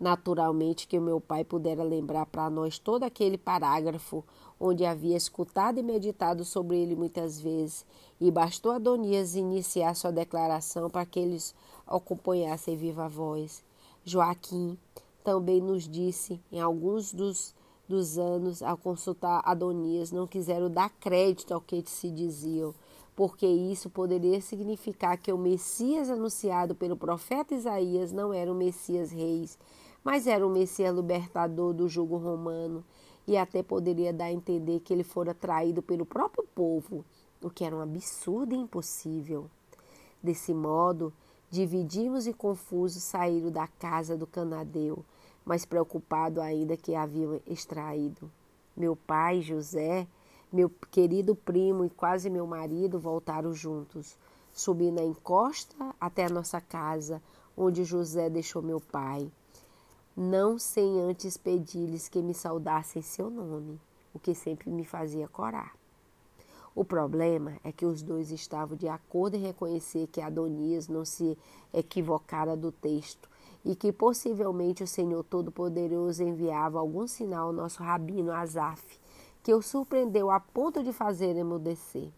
Naturalmente 0.00 0.86
que 0.86 0.98
o 0.98 1.02
meu 1.02 1.20
pai 1.20 1.44
pudera 1.44 1.82
lembrar 1.82 2.24
para 2.26 2.48
nós 2.48 2.78
todo 2.78 3.02
aquele 3.02 3.36
parágrafo 3.36 4.24
onde 4.60 4.84
havia 4.84 5.16
escutado 5.16 5.78
e 5.78 5.82
meditado 5.82 6.44
sobre 6.44 6.76
ele 6.76 6.96
muitas 6.96 7.40
vezes, 7.40 7.84
e 8.20 8.30
bastou 8.30 8.72
Adonias 8.72 9.36
iniciar 9.36 9.94
sua 9.94 10.10
declaração 10.10 10.90
para 10.90 11.06
que 11.06 11.20
eles 11.20 11.54
acompanhassem 11.86 12.76
viva 12.76 13.08
voz. 13.08 13.62
Joaquim 14.04 14.76
também 15.22 15.60
nos 15.60 15.88
disse, 15.88 16.40
em 16.50 16.60
alguns 16.60 17.12
dos, 17.12 17.54
dos 17.88 18.18
anos, 18.18 18.62
ao 18.62 18.76
consultar 18.76 19.42
Adonias, 19.44 20.10
não 20.10 20.26
quiseram 20.26 20.70
dar 20.70 20.90
crédito 20.90 21.52
ao 21.52 21.60
que 21.60 21.82
se 21.86 22.10
diziam, 22.10 22.74
porque 23.18 23.48
isso 23.48 23.90
poderia 23.90 24.40
significar 24.40 25.18
que 25.18 25.32
o 25.32 25.36
Messias 25.36 26.08
anunciado 26.08 26.72
pelo 26.72 26.96
profeta 26.96 27.52
Isaías 27.52 28.12
não 28.12 28.32
era 28.32 28.52
o 28.52 28.54
Messias 28.54 29.10
reis, 29.10 29.58
mas 30.04 30.28
era 30.28 30.46
o 30.46 30.48
Messias 30.48 30.94
libertador 30.94 31.74
do 31.74 31.88
jugo 31.88 32.16
romano, 32.16 32.84
e 33.26 33.36
até 33.36 33.60
poderia 33.60 34.12
dar 34.12 34.26
a 34.26 34.32
entender 34.32 34.78
que 34.78 34.92
ele 34.92 35.02
fora 35.02 35.34
traído 35.34 35.82
pelo 35.82 36.06
próprio 36.06 36.46
povo, 36.54 37.04
o 37.42 37.50
que 37.50 37.64
era 37.64 37.74
um 37.74 37.80
absurdo 37.80 38.54
e 38.54 38.58
impossível. 38.58 39.50
Desse 40.22 40.54
modo, 40.54 41.12
dividimos 41.50 42.28
e 42.28 42.32
confusos 42.32 43.02
saíram 43.02 43.50
da 43.50 43.66
casa 43.66 44.16
do 44.16 44.28
canadeu, 44.28 45.04
mas 45.44 45.64
preocupado 45.64 46.40
ainda 46.40 46.76
que 46.76 46.94
haviam 46.94 47.40
extraído. 47.44 48.30
Meu 48.76 48.94
pai, 48.94 49.40
José, 49.40 50.06
meu 50.52 50.70
querido 50.90 51.34
primo 51.34 51.84
e 51.84 51.90
quase 51.90 52.30
meu 52.30 52.46
marido 52.46 52.98
voltaram 52.98 53.52
juntos. 53.52 54.16
Subi 54.52 54.90
na 54.90 55.02
encosta 55.02 55.76
até 56.00 56.24
a 56.24 56.30
nossa 56.30 56.60
casa, 56.60 57.22
onde 57.56 57.84
José 57.84 58.30
deixou 58.30 58.62
meu 58.62 58.80
pai. 58.80 59.30
Não 60.16 60.58
sem 60.58 61.00
antes 61.00 61.36
pedir-lhes 61.36 62.08
que 62.08 62.20
me 62.20 62.34
saudassem 62.34 63.02
seu 63.02 63.30
nome, 63.30 63.80
o 64.12 64.18
que 64.18 64.34
sempre 64.34 64.70
me 64.70 64.84
fazia 64.84 65.28
corar. 65.28 65.76
O 66.74 66.84
problema 66.84 67.58
é 67.64 67.72
que 67.72 67.84
os 67.84 68.02
dois 68.02 68.30
estavam 68.30 68.76
de 68.76 68.88
acordo 68.88 69.36
em 69.36 69.40
reconhecer 69.40 70.06
que 70.06 70.20
Adonias 70.20 70.88
não 70.88 71.04
se 71.04 71.36
equivocara 71.72 72.56
do 72.56 72.70
texto 72.70 73.28
e 73.64 73.74
que 73.74 73.92
possivelmente 73.92 74.82
o 74.82 74.86
Senhor 74.86 75.24
Todo-Poderoso 75.24 76.22
enviava 76.22 76.78
algum 76.78 77.06
sinal 77.06 77.48
ao 77.48 77.52
nosso 77.52 77.82
rabino 77.82 78.32
Asaf, 78.32 78.80
que 79.48 79.54
o 79.54 79.62
surpreendeu 79.62 80.30
a 80.30 80.38
ponto 80.38 80.84
de 80.84 80.92
fazer 80.92 81.34
emudecer. 81.34 82.10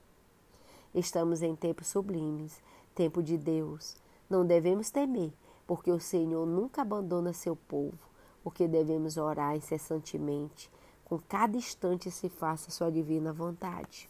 Estamos 0.93 1.43
em 1.43 1.55
tempos 1.55 1.87
sublimes, 1.87 2.61
tempo 2.93 3.23
de 3.23 3.39
Deus. 3.39 3.95
Não 4.29 4.45
devemos 4.45 4.91
temer, 4.91 5.33
porque 5.65 5.93
o 5.93 6.01
Senhor 6.01 6.45
nunca 6.45 6.83
abandona 6.83 7.33
seu 7.33 7.55
povo. 7.55 7.97
O 8.43 8.51
que 8.51 8.67
devemos 8.67 9.17
orar 9.17 9.55
incessantemente, 9.55 10.69
com 11.05 11.21
cada 11.21 11.57
instante 11.57 12.11
se 12.11 12.29
faça 12.29 12.73
sua 12.73 12.91
divina 12.91 13.33
vontade. 13.33 14.09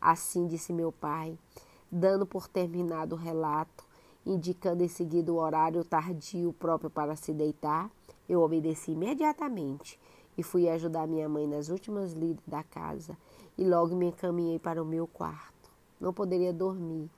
Assim 0.00 0.46
disse 0.46 0.72
meu 0.72 0.90
pai, 0.90 1.38
dando 1.92 2.24
por 2.24 2.48
terminado 2.48 3.16
o 3.16 3.18
relato, 3.18 3.84
indicando 4.24 4.82
em 4.82 4.88
seguida 4.88 5.30
o 5.30 5.36
horário 5.36 5.84
tardio 5.84 6.54
próprio 6.54 6.88
para 6.88 7.16
se 7.16 7.34
deitar, 7.34 7.90
eu 8.26 8.40
obedeci 8.40 8.92
imediatamente 8.92 10.00
e 10.40 10.42
fui 10.42 10.70
ajudar 10.70 11.06
minha 11.06 11.28
mãe 11.28 11.46
nas 11.46 11.68
últimas 11.68 12.14
lidas 12.14 12.42
da 12.46 12.62
casa 12.62 13.14
e 13.58 13.62
logo 13.62 13.94
me 13.94 14.06
encaminhei 14.06 14.58
para 14.58 14.82
o 14.82 14.86
meu 14.86 15.06
quarto. 15.06 15.70
Não 16.00 16.14
poderia 16.14 16.50
dormir. 16.50 17.10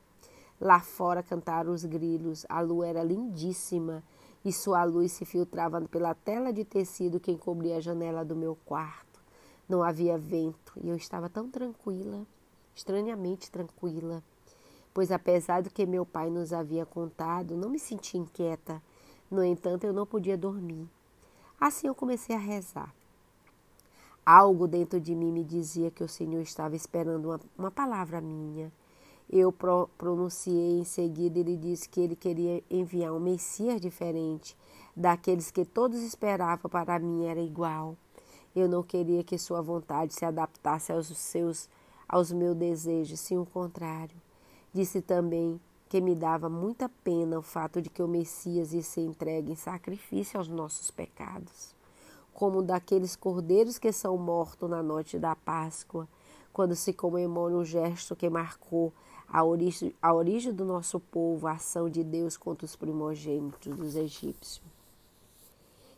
Lá 0.61 0.81
fora 0.81 1.23
cantaram 1.23 1.73
os 1.73 1.85
grilos, 1.85 2.45
a 2.49 2.61
lua 2.61 2.88
era 2.88 3.05
lindíssima 3.05 4.02
e 4.45 4.52
sua 4.52 4.83
luz 4.83 5.12
se 5.12 5.25
filtrava 5.25 5.81
pela 5.83 6.17
tela 6.17 6.52
de 6.52 6.64
tecido 6.64 7.21
que 7.21 7.31
encobria 7.31 7.76
a 7.76 7.81
janela 7.81 8.25
do 8.25 8.35
meu 8.35 8.59
quarto. 8.67 9.21
Não 9.69 9.85
havia 9.85 10.19
vento 10.19 10.73
e 10.83 10.88
eu 10.88 10.97
estava 10.97 11.29
tão 11.29 11.49
tranquila, 11.49 12.26
estranhamente 12.75 13.52
tranquila, 13.52 14.21
pois 14.93 15.12
apesar 15.12 15.62
do 15.62 15.71
que 15.71 15.87
meu 15.87 16.05
pai 16.05 16.29
nos 16.29 16.52
havia 16.52 16.85
contado, 16.85 17.57
não 17.57 17.71
me 17.71 17.79
sentia 17.79 18.19
inquieta. 18.19 18.83
No 19.31 19.45
entanto, 19.45 19.85
eu 19.85 19.93
não 19.93 20.05
podia 20.05 20.37
dormir. 20.37 20.88
Assim 21.61 21.87
eu 21.87 21.95
comecei 21.95 22.35
a 22.35 22.38
rezar. 22.41 22.93
Algo 24.25 24.69
dentro 24.69 25.00
de 25.00 25.17
mim 25.17 25.33
me 25.33 25.43
dizia 25.43 25.91
que 25.91 26.05
o 26.05 26.09
Senhor 26.09 26.43
estava 26.43 26.76
esperando 26.76 27.26
uma, 27.26 27.41
uma 27.59 27.71
palavra 27.73 28.21
minha. 28.21 28.71
Eu 29.29 29.50
pro, 29.50 29.88
pronunciei 29.99 30.79
em 30.79 30.85
seguida, 30.85 31.41
ele 31.41 31.57
disse 31.57 31.88
que 31.88 32.00
ele 32.00 32.14
queria 32.14 32.62
enviar 32.71 33.12
um 33.12 33.19
Messias 33.19 33.81
diferente, 33.81 34.57
daqueles 34.95 35.50
que 35.50 35.64
todos 35.64 36.00
esperavam 36.02 36.71
para 36.71 37.00
mim 37.00 37.25
era 37.25 37.41
igual. 37.41 37.97
Eu 38.55 38.69
não 38.69 38.85
queria 38.85 39.25
que 39.25 39.37
sua 39.37 39.61
vontade 39.61 40.14
se 40.14 40.25
adaptasse 40.25 40.93
aos 40.93 41.09
seus 41.09 41.69
aos 42.09 42.31
meus 42.31 42.57
desejos, 42.57 43.19
sim 43.19 43.38
o 43.38 43.47
contrário. 43.47 44.14
Disse 44.73 45.00
também 45.00 45.61
que 45.88 46.00
me 46.00 46.14
dava 46.14 46.49
muita 46.49 46.88
pena 47.02 47.38
o 47.38 47.43
fato 47.43 47.83
de 47.83 47.91
que 47.91 48.02
o 48.02 48.09
Messias 48.09 48.73
ia 48.73 48.83
ser 48.83 49.00
entregue 49.00 49.50
em 49.50 49.57
sacrifício 49.57 50.38
aos 50.38 50.47
nossos 50.47 50.93
pecados 50.93 51.75
como 52.35 52.62
daqueles 52.62 53.17
cordeiros 53.17 53.79
que 53.79 53.93
são 53.93 54.17
mortos 54.17 54.69
na 54.69 54.83
noite 54.83 55.19
da 55.19 55.37
Páscoa, 55.37 56.09
quando 56.53 56.75
se 56.75 56.93
comemora 56.93 57.55
um 57.55 57.65
gesto 57.65 58.17
que 58.17 58.29
marcou 58.29 58.93
a 59.29 59.43
origem, 59.43 59.95
a 60.03 60.12
origem 60.12 60.53
do 60.53 60.65
nosso 60.65 61.01
povo, 61.01 61.47
a 61.47 61.53
ação 61.53 61.89
de 61.89 62.05
Deus 62.05 62.37
contra 62.37 62.67
os 62.67 62.77
primogênitos 62.77 63.75
dos 63.75 63.97
egípcios. 63.97 64.61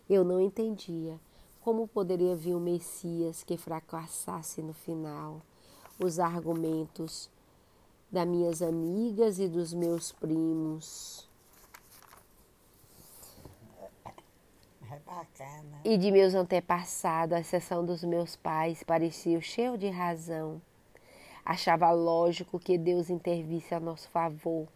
Eu 0.08 0.22
não 0.22 0.40
entendia 0.40 1.18
como 1.60 1.88
poderia 1.88 2.36
vir 2.36 2.54
um 2.54 2.60
Messias 2.60 3.42
que 3.42 3.56
fracassasse 3.56 4.60
no 4.60 4.74
final. 4.74 5.40
Os 5.98 6.18
argumentos 6.18 7.30
das 8.10 8.28
minhas 8.28 8.60
amigas 8.60 9.38
e 9.38 9.48
dos 9.48 9.72
meus 9.72 10.12
primos 10.12 11.28
bacana. 15.06 15.80
E 15.84 15.96
de 15.96 16.10
meus 16.10 16.34
antepassados, 16.34 17.36
a 17.36 17.40
exceção 17.40 17.84
dos 17.84 18.04
meus 18.04 18.36
pais, 18.36 18.82
pareciam 18.82 19.40
cheios 19.40 19.78
de 19.78 19.88
razão. 19.88 20.60
Achava 21.44 21.90
lógico 21.90 22.58
que 22.58 22.78
Deus 22.78 23.10
intervisse 23.10 23.74
a 23.74 23.80
nosso 23.80 24.08
favor. 24.08 24.66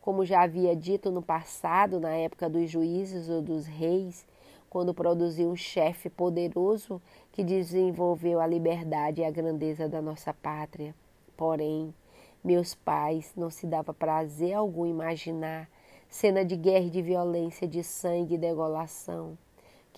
Como 0.00 0.24
já 0.24 0.42
havia 0.42 0.74
dito 0.74 1.10
no 1.10 1.22
passado, 1.22 2.00
na 2.00 2.10
época 2.10 2.48
dos 2.48 2.70
juízes 2.70 3.28
ou 3.28 3.40
dos 3.40 3.66
reis, 3.66 4.26
quando 4.68 4.92
produziu 4.92 5.48
um 5.48 5.56
chefe 5.56 6.10
poderoso 6.10 7.00
que 7.32 7.44
desenvolveu 7.44 8.40
a 8.40 8.46
liberdade 8.46 9.20
e 9.20 9.24
a 9.24 9.30
grandeza 9.30 9.88
da 9.88 10.02
nossa 10.02 10.34
pátria. 10.34 10.94
Porém, 11.36 11.94
meus 12.42 12.74
pais 12.74 13.32
não 13.36 13.50
se 13.50 13.66
dava 13.66 13.94
prazer 13.94 14.54
algum 14.54 14.86
imaginar 14.86 15.68
cena 16.08 16.44
de 16.44 16.56
guerra 16.56 16.86
e 16.86 16.90
de 16.90 17.02
violência, 17.02 17.68
de 17.68 17.84
sangue 17.84 18.34
e 18.34 18.38
degolação 18.38 19.36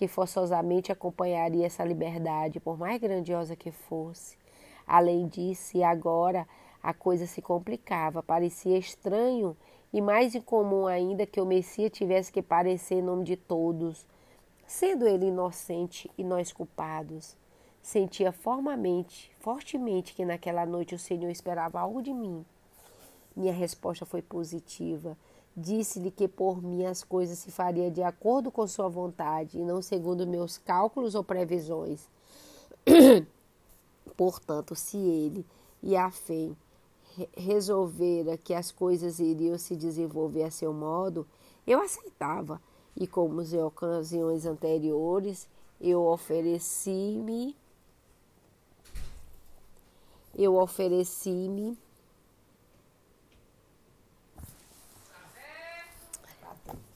que 0.01 0.07
forçosamente 0.07 0.91
acompanharia 0.91 1.67
essa 1.67 1.83
liberdade, 1.83 2.59
por 2.59 2.75
mais 2.75 2.99
grandiosa 2.99 3.55
que 3.55 3.69
fosse. 3.69 4.35
Além 4.87 5.27
disso, 5.27 5.83
agora 5.83 6.47
a 6.81 6.91
coisa 6.91 7.27
se 7.27 7.39
complicava, 7.39 8.23
parecia 8.23 8.79
estranho 8.79 9.55
e 9.93 10.01
mais 10.01 10.33
incomum 10.33 10.87
ainda 10.87 11.27
que 11.27 11.39
o 11.39 11.45
Messias 11.45 11.91
tivesse 11.91 12.31
que 12.31 12.41
parecer 12.41 12.95
em 12.95 13.03
nome 13.03 13.23
de 13.23 13.37
todos, 13.37 14.07
sendo 14.65 15.07
ele 15.07 15.27
inocente 15.27 16.09
e 16.17 16.23
nós 16.23 16.51
culpados. 16.51 17.37
Sentia 17.79 18.31
formamente, 18.31 19.31
fortemente 19.37 20.15
que 20.15 20.25
naquela 20.25 20.65
noite 20.65 20.95
o 20.95 20.99
Senhor 20.99 21.29
esperava 21.29 21.79
algo 21.79 22.01
de 22.01 22.11
mim. 22.11 22.43
Minha 23.35 23.53
resposta 23.53 24.03
foi 24.03 24.23
positiva. 24.23 25.15
Disse-lhe 25.55 26.11
que 26.11 26.27
por 26.27 26.61
mim 26.61 26.85
as 26.85 27.03
coisas 27.03 27.37
se 27.37 27.51
fariam 27.51 27.91
de 27.91 28.01
acordo 28.01 28.49
com 28.49 28.65
sua 28.65 28.87
vontade 28.87 29.59
e 29.59 29.63
não 29.63 29.81
segundo 29.81 30.25
meus 30.25 30.57
cálculos 30.57 31.13
ou 31.13 31.23
previsões. 31.23 32.07
Portanto, 34.15 34.75
se 34.75 34.97
ele 34.97 35.45
e 35.83 35.95
a 35.95 36.09
fé 36.09 36.51
resolvera 37.35 38.37
que 38.37 38.53
as 38.53 38.71
coisas 38.71 39.19
iriam 39.19 39.57
se 39.57 39.75
desenvolver 39.75 40.43
a 40.43 40.51
seu 40.51 40.73
modo, 40.73 41.27
eu 41.67 41.81
aceitava. 41.81 42.61
E 42.95 43.07
como 43.07 43.41
em 43.41 43.61
ocasiões 43.61 44.45
anteriores, 44.45 45.47
eu 45.79 46.05
ofereci-me 46.05 47.55
eu 50.35 50.55
ofereci-me 50.55 51.77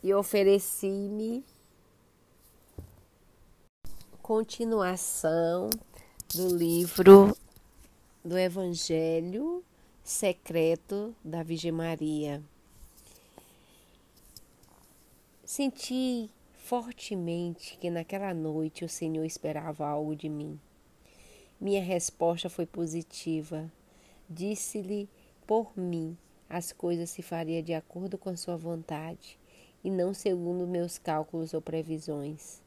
e 0.05 0.13
ofereci-me 0.13 1.43
continuação 4.21 5.67
do 6.31 6.55
livro 6.55 7.35
do 8.23 8.37
Evangelho 8.37 9.65
secreto 10.03 11.15
da 11.23 11.41
Virgem 11.41 11.71
Maria. 11.71 12.39
Senti 15.43 16.29
fortemente 16.53 17.75
que 17.75 17.89
naquela 17.89 18.31
noite 18.31 18.85
o 18.85 18.89
Senhor 18.89 19.25
esperava 19.25 19.87
algo 19.87 20.15
de 20.15 20.29
mim. 20.29 20.59
Minha 21.59 21.81
resposta 21.81 22.47
foi 22.47 22.67
positiva. 22.67 23.71
Disse-lhe 24.29 25.09
por 25.47 25.75
mim 25.75 26.15
as 26.47 26.71
coisas 26.71 27.09
se 27.09 27.23
fariam 27.23 27.63
de 27.63 27.73
acordo 27.73 28.19
com 28.19 28.37
sua 28.37 28.55
vontade 28.55 29.39
e 29.85 29.91
não 29.91 30.15
segundo 30.15 30.65
meus 30.65 30.97
cálculos 30.97 31.53
ou 31.53 31.61
previsões. 31.61 32.59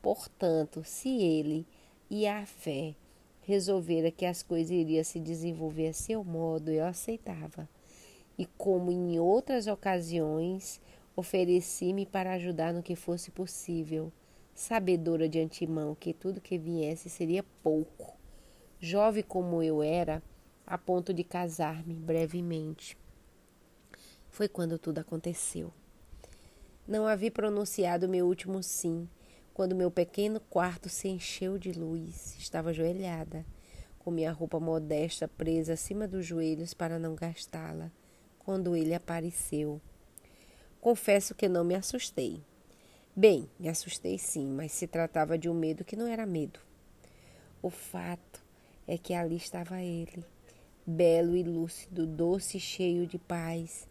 Portanto, 0.00 0.84
se 0.84 1.08
ele 1.08 1.66
e 2.08 2.28
a 2.28 2.46
fé 2.46 2.94
resolvera 3.42 4.12
que 4.12 4.24
as 4.24 4.40
coisas 4.40 4.70
iriam 4.70 5.02
se 5.02 5.18
desenvolver 5.18 5.88
a 5.88 5.92
seu 5.92 6.22
modo, 6.22 6.70
eu 6.70 6.86
aceitava. 6.86 7.68
E 8.38 8.46
como 8.56 8.92
em 8.92 9.18
outras 9.18 9.66
ocasiões, 9.66 10.80
ofereci-me 11.16 12.06
para 12.06 12.34
ajudar 12.34 12.72
no 12.72 12.84
que 12.84 12.94
fosse 12.94 13.32
possível, 13.32 14.12
sabedora 14.54 15.28
de 15.28 15.40
antemão 15.40 15.96
que 15.96 16.14
tudo 16.14 16.40
que 16.40 16.56
viesse 16.56 17.10
seria 17.10 17.44
pouco 17.64 18.20
jovem 18.78 19.24
como 19.24 19.60
eu 19.60 19.82
era, 19.82 20.22
a 20.64 20.78
ponto 20.78 21.12
de 21.12 21.24
casar-me 21.24 21.94
brevemente. 21.94 22.96
Foi 24.30 24.48
quando 24.48 24.78
tudo 24.78 24.98
aconteceu. 24.98 25.72
Não 26.90 27.06
havia 27.06 27.30
pronunciado 27.30 28.08
meu 28.08 28.26
último 28.26 28.60
sim, 28.64 29.08
quando 29.54 29.76
meu 29.76 29.92
pequeno 29.92 30.40
quarto 30.40 30.88
se 30.88 31.06
encheu 31.06 31.56
de 31.56 31.70
luz. 31.70 32.34
Estava 32.36 32.70
ajoelhada, 32.70 33.46
com 34.00 34.10
minha 34.10 34.32
roupa 34.32 34.58
modesta 34.58 35.28
presa 35.28 35.74
acima 35.74 36.08
dos 36.08 36.26
joelhos 36.26 36.74
para 36.74 36.98
não 36.98 37.14
gastá-la, 37.14 37.92
quando 38.40 38.74
ele 38.74 38.92
apareceu. 38.92 39.80
Confesso 40.80 41.32
que 41.32 41.48
não 41.48 41.62
me 41.62 41.76
assustei. 41.76 42.42
Bem, 43.14 43.48
me 43.56 43.68
assustei 43.68 44.18
sim, 44.18 44.48
mas 44.48 44.72
se 44.72 44.88
tratava 44.88 45.38
de 45.38 45.48
um 45.48 45.54
medo 45.54 45.84
que 45.84 45.94
não 45.94 46.08
era 46.08 46.26
medo. 46.26 46.58
O 47.62 47.70
fato 47.70 48.42
é 48.84 48.98
que 48.98 49.14
ali 49.14 49.36
estava 49.36 49.80
ele, 49.80 50.24
belo 50.84 51.36
e 51.36 51.44
lúcido, 51.44 52.04
doce 52.04 52.56
e 52.56 52.60
cheio 52.60 53.06
de 53.06 53.16
paz. 53.16 53.86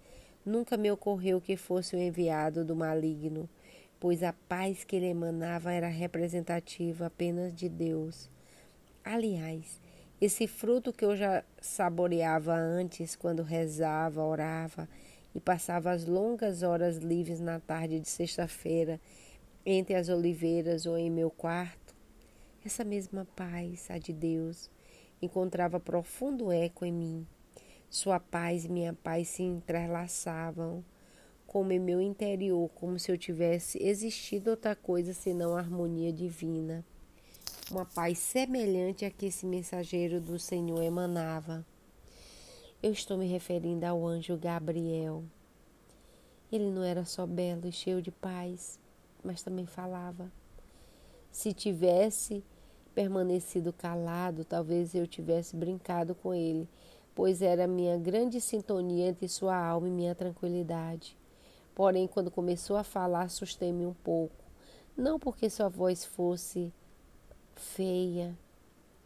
Nunca 0.46 0.78
me 0.78 0.90
ocorreu 0.90 1.42
que 1.42 1.58
fosse 1.58 1.96
o 1.96 2.00
enviado 2.00 2.64
do 2.64 2.76
maligno, 2.76 3.50
pois 4.00 4.24
a 4.24 4.34
paz 4.34 4.84
que 4.84 4.96
ele 4.96 5.08
emanava 5.08 5.72
era 5.72 5.88
representativa 5.88 7.08
apenas 7.08 7.54
de 7.54 7.68
Deus. 7.68 8.30
Aliás, 9.04 9.80
esse 10.22 10.48
fruto 10.48 10.92
que 10.92 11.06
eu 11.06 11.16
já 11.16 11.44
saboreava 11.62 12.54
antes, 12.54 13.16
quando 13.16 13.44
rezava, 13.44 14.24
orava 14.24 14.88
e 15.34 15.40
passava 15.40 15.92
as 15.92 16.06
longas 16.06 16.64
horas 16.64 16.98
livres 16.98 17.40
na 17.40 17.60
tarde 17.60 18.00
de 18.00 18.10
sexta-feira, 18.10 19.00
entre 19.66 19.96
as 19.96 20.10
oliveiras 20.10 20.86
ou 20.86 20.98
em 20.98 21.10
meu 21.10 21.30
quarto, 21.30 21.96
essa 22.66 22.84
mesma 22.84 23.26
paz, 23.36 23.90
a 23.90 23.98
de 23.98 24.12
Deus, 24.12 24.70
encontrava 25.22 25.80
profundo 25.80 26.52
eco 26.52 26.86
em 26.86 26.92
mim. 26.92 27.28
Sua 27.90 28.20
paz 28.20 28.66
e 28.66 28.70
minha 28.70 28.94
paz 28.94 29.30
se 29.30 29.42
entrelaçavam, 29.42 30.86
como 31.48 31.72
em 31.72 31.80
meu 31.80 32.00
interior, 32.00 32.70
como 32.76 33.00
se 33.00 33.12
eu 33.12 33.18
tivesse 33.18 33.82
existido 33.82 34.52
outra 34.52 34.76
coisa 34.76 35.12
senão 35.12 35.56
a 35.56 35.60
harmonia 35.60 36.14
divina. 36.14 36.86
Uma 37.72 37.86
paz 37.86 38.20
semelhante 38.20 39.06
a 39.06 39.10
que 39.10 39.26
esse 39.26 39.44
mensageiro 39.44 40.22
do 40.22 40.38
Senhor 40.38 40.84
emanava. 40.84 41.66
Eu 42.82 42.92
estou 42.92 43.18
me 43.18 43.26
referindo 43.26 43.86
ao 43.86 44.06
anjo 44.06 44.38
Gabriel. 44.38 45.24
Ele 46.52 46.70
não 46.70 46.84
era 46.84 47.06
só 47.06 47.26
belo 47.26 47.68
e 47.68 47.72
cheio 47.72 48.04
de 48.04 48.12
paz, 48.12 48.80
mas 49.24 49.42
também 49.42 49.66
falava. 49.66 50.32
Se 51.32 51.54
tivesse 51.54 52.44
permanecido 52.94 53.74
calado, 53.74 54.46
talvez 54.46 54.94
eu 54.94 55.08
tivesse 55.08 55.56
brincado 55.56 56.14
com 56.14 56.34
ele, 56.34 56.68
pois 57.16 57.42
era 57.42 57.68
minha 57.68 57.98
grande 57.98 58.40
sintonia 58.40 59.08
entre 59.08 59.28
sua 59.28 59.56
alma 59.56 59.88
e 59.88 59.92
minha 59.92 60.16
tranquilidade. 60.16 61.18
Porém, 61.76 62.08
quando 62.08 62.32
começou 62.32 62.78
a 62.78 62.84
falar, 62.84 63.24
assustei-me 63.24 63.86
um 63.86 63.94
pouco. 63.94 64.36
Não 64.96 65.18
porque 65.18 65.50
sua 65.50 65.70
voz 65.70 66.04
fosse 66.04 66.74
feia 67.56 68.38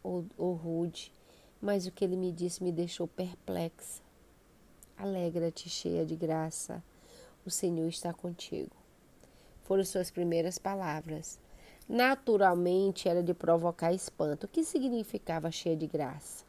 ou, 0.01 0.25
ou 0.37 0.53
rude, 0.53 1.13
mas 1.61 1.85
o 1.85 1.91
que 1.91 2.03
ele 2.03 2.15
me 2.15 2.31
disse 2.31 2.63
me 2.63 2.71
deixou 2.71 3.07
perplexa. 3.07 4.01
Alegra-te, 4.97 5.69
cheia 5.69 6.05
de 6.05 6.15
graça, 6.15 6.83
o 7.45 7.49
Senhor 7.49 7.87
está 7.87 8.13
contigo. 8.13 8.75
Foram 9.63 9.83
suas 9.83 10.11
primeiras 10.11 10.57
palavras 10.57 11.39
naturalmente 11.87 13.09
era 13.09 13.21
de 13.21 13.33
provocar 13.33 13.93
espanto, 13.93 14.45
o 14.45 14.49
que 14.49 14.63
significava 14.63 15.51
cheia 15.51 15.75
de 15.75 15.87
graça. 15.87 16.45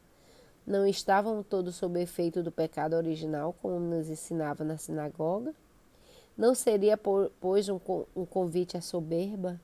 Não 0.65 0.85
estavam 0.85 1.43
todos 1.43 1.75
sob 1.75 2.01
efeito 2.01 2.41
do 2.41 2.51
pecado 2.51 2.95
original, 2.95 3.53
como 3.61 3.79
nos 3.79 4.09
ensinava 4.09 4.63
na 4.63 4.77
sinagoga? 4.77 5.53
Não 6.37 6.55
seria, 6.55 6.97
pois, 6.97 7.69
um, 7.69 7.79
convite 8.25 8.75
à 8.75 8.81
soberba? 8.81 9.59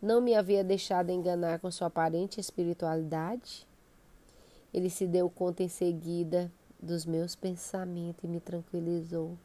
Não 0.00 0.20
me 0.20 0.34
havia 0.34 0.64
deixado 0.64 1.10
enganar 1.10 1.60
com 1.60 1.70
sua 1.70 1.88
aparente 1.88 2.40
espiritualidade? 2.40 3.66
Ele 4.72 4.90
se 4.90 5.06
deu 5.06 5.28
conta 5.30 5.62
em 5.62 5.68
seguida 5.68 6.50
dos 6.80 7.06
meus 7.06 7.36
pensamentos 7.36 8.24
e 8.24 8.28
me 8.28 8.40
tranquilizou. 8.40 9.36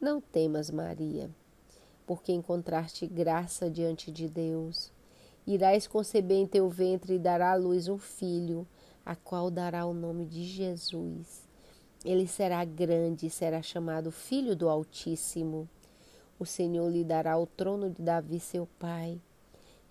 Não 0.00 0.20
temas, 0.20 0.70
Maria 0.70 1.30
porque 2.06 2.32
encontraste 2.32 3.06
graça 3.06 3.70
diante 3.70 4.10
de 4.10 4.28
Deus. 4.28 4.92
Irás 5.46 5.86
conceber 5.86 6.38
em 6.38 6.46
teu 6.46 6.68
ventre 6.68 7.14
e 7.14 7.18
dará 7.18 7.52
à 7.52 7.54
luz 7.54 7.88
um 7.88 7.98
filho, 7.98 8.66
a 9.04 9.14
qual 9.14 9.50
dará 9.50 9.84
o 9.86 9.94
nome 9.94 10.24
de 10.24 10.44
Jesus. 10.44 11.48
Ele 12.04 12.26
será 12.26 12.64
grande 12.64 13.26
e 13.26 13.30
será 13.30 13.62
chamado 13.62 14.10
Filho 14.10 14.54
do 14.54 14.68
Altíssimo. 14.68 15.68
O 16.38 16.44
Senhor 16.44 16.90
lhe 16.90 17.04
dará 17.04 17.38
o 17.38 17.46
trono 17.46 17.90
de 17.90 18.02
Davi, 18.02 18.40
seu 18.40 18.68
pai. 18.78 19.20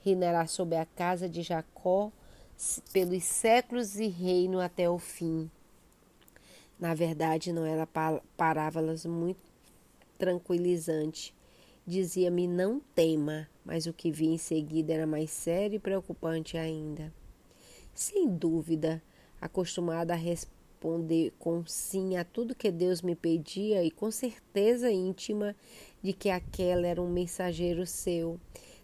Reinará 0.03 0.45
sobre 0.45 0.77
a 0.77 0.85
casa 0.85 1.29
de 1.29 1.41
Jacó 1.41 2.11
pelos 2.91 3.23
séculos 3.23 3.99
e 3.99 4.07
reino 4.07 4.59
até 4.59 4.89
o 4.89 4.99
fim. 4.99 5.49
Na 6.79 6.93
verdade, 6.93 7.53
não 7.53 7.65
era 7.65 7.87
parábolas 8.35 9.05
muito 9.05 9.41
tranquilizante 10.17 11.33
Dizia-me 11.85 12.47
não 12.47 12.79
tema, 12.95 13.45
mas 13.65 13.85
o 13.87 13.91
que 13.91 14.09
vi 14.09 14.27
em 14.27 14.37
seguida 14.37 14.93
era 14.93 15.05
mais 15.05 15.29
sério 15.31 15.75
e 15.75 15.79
preocupante 15.79 16.57
ainda. 16.57 17.13
Sem 17.93 18.27
dúvida, 18.27 19.01
acostumada 19.39 20.13
a 20.13 20.17
responder 20.17 21.31
com 21.37 21.65
sim 21.65 22.17
a 22.17 22.23
tudo 22.23 22.55
que 22.55 22.71
Deus 22.71 23.01
me 23.01 23.15
pedia 23.15 23.83
e 23.83 23.91
com 23.91 24.09
certeza 24.09 24.91
íntima 24.91 25.55
de 26.01 26.11
que 26.11 26.29
aquela 26.29 26.87
era 26.87 27.01
um 27.01 27.09
mensageiro 27.09 27.85
seu, 27.85 28.39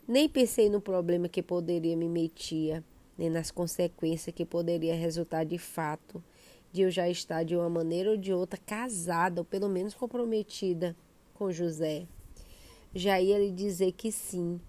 nem 0.08 0.30
pensei 0.30 0.69
no 0.69 0.80
problema 0.80 1.28
que 1.28 1.41
poderia 1.41 1.98
me 1.98 2.08
metia, 2.08 2.84
nem 3.17 3.30
nas 3.30 3.52
consequências 3.52 4.34
que 4.34 4.45
poderia 4.45 4.95
resultar 4.95 5.43
de 5.43 5.58
fato 5.58 6.24
de 6.72 6.84
eu 6.84 6.91
já 6.91 7.10
estar 7.10 7.43
de 7.43 7.56
uma 7.56 7.69
maneira 7.69 8.12
ou 8.12 8.17
de 8.17 8.32
outra 8.32 8.60
casada 8.63 9.41
ou 9.41 9.45
pelo 9.45 9.67
menos 9.67 9.95
comprometida 9.95 10.95
com 11.34 11.52
José. 11.52 12.06
Já 12.93 13.19
ia 13.19 13.39
lhe 13.39 13.52
dizer 13.52 13.91
que 13.91 14.12
sim, 14.12 14.60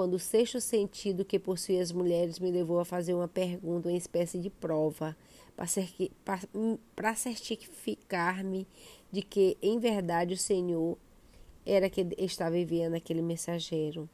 quando 0.00 0.14
o 0.14 0.18
sexto 0.18 0.62
sentido 0.62 1.26
que 1.26 1.38
possui 1.38 1.78
as 1.78 1.92
mulheres 1.92 2.38
me 2.38 2.50
levou 2.50 2.80
a 2.80 2.86
fazer 2.86 3.12
uma 3.12 3.28
pergunta, 3.28 3.90
uma 3.90 3.98
espécie 3.98 4.38
de 4.38 4.48
prova, 4.48 5.14
para 6.96 7.14
certificar-me 7.14 8.66
de 9.12 9.20
que, 9.20 9.58
em 9.60 9.78
verdade, 9.78 10.32
o 10.32 10.38
Senhor 10.38 10.96
era 11.66 11.90
que 11.90 12.08
estava 12.16 12.56
enviando 12.56 12.94
aquele 12.94 13.20
mensageiro. 13.20 14.08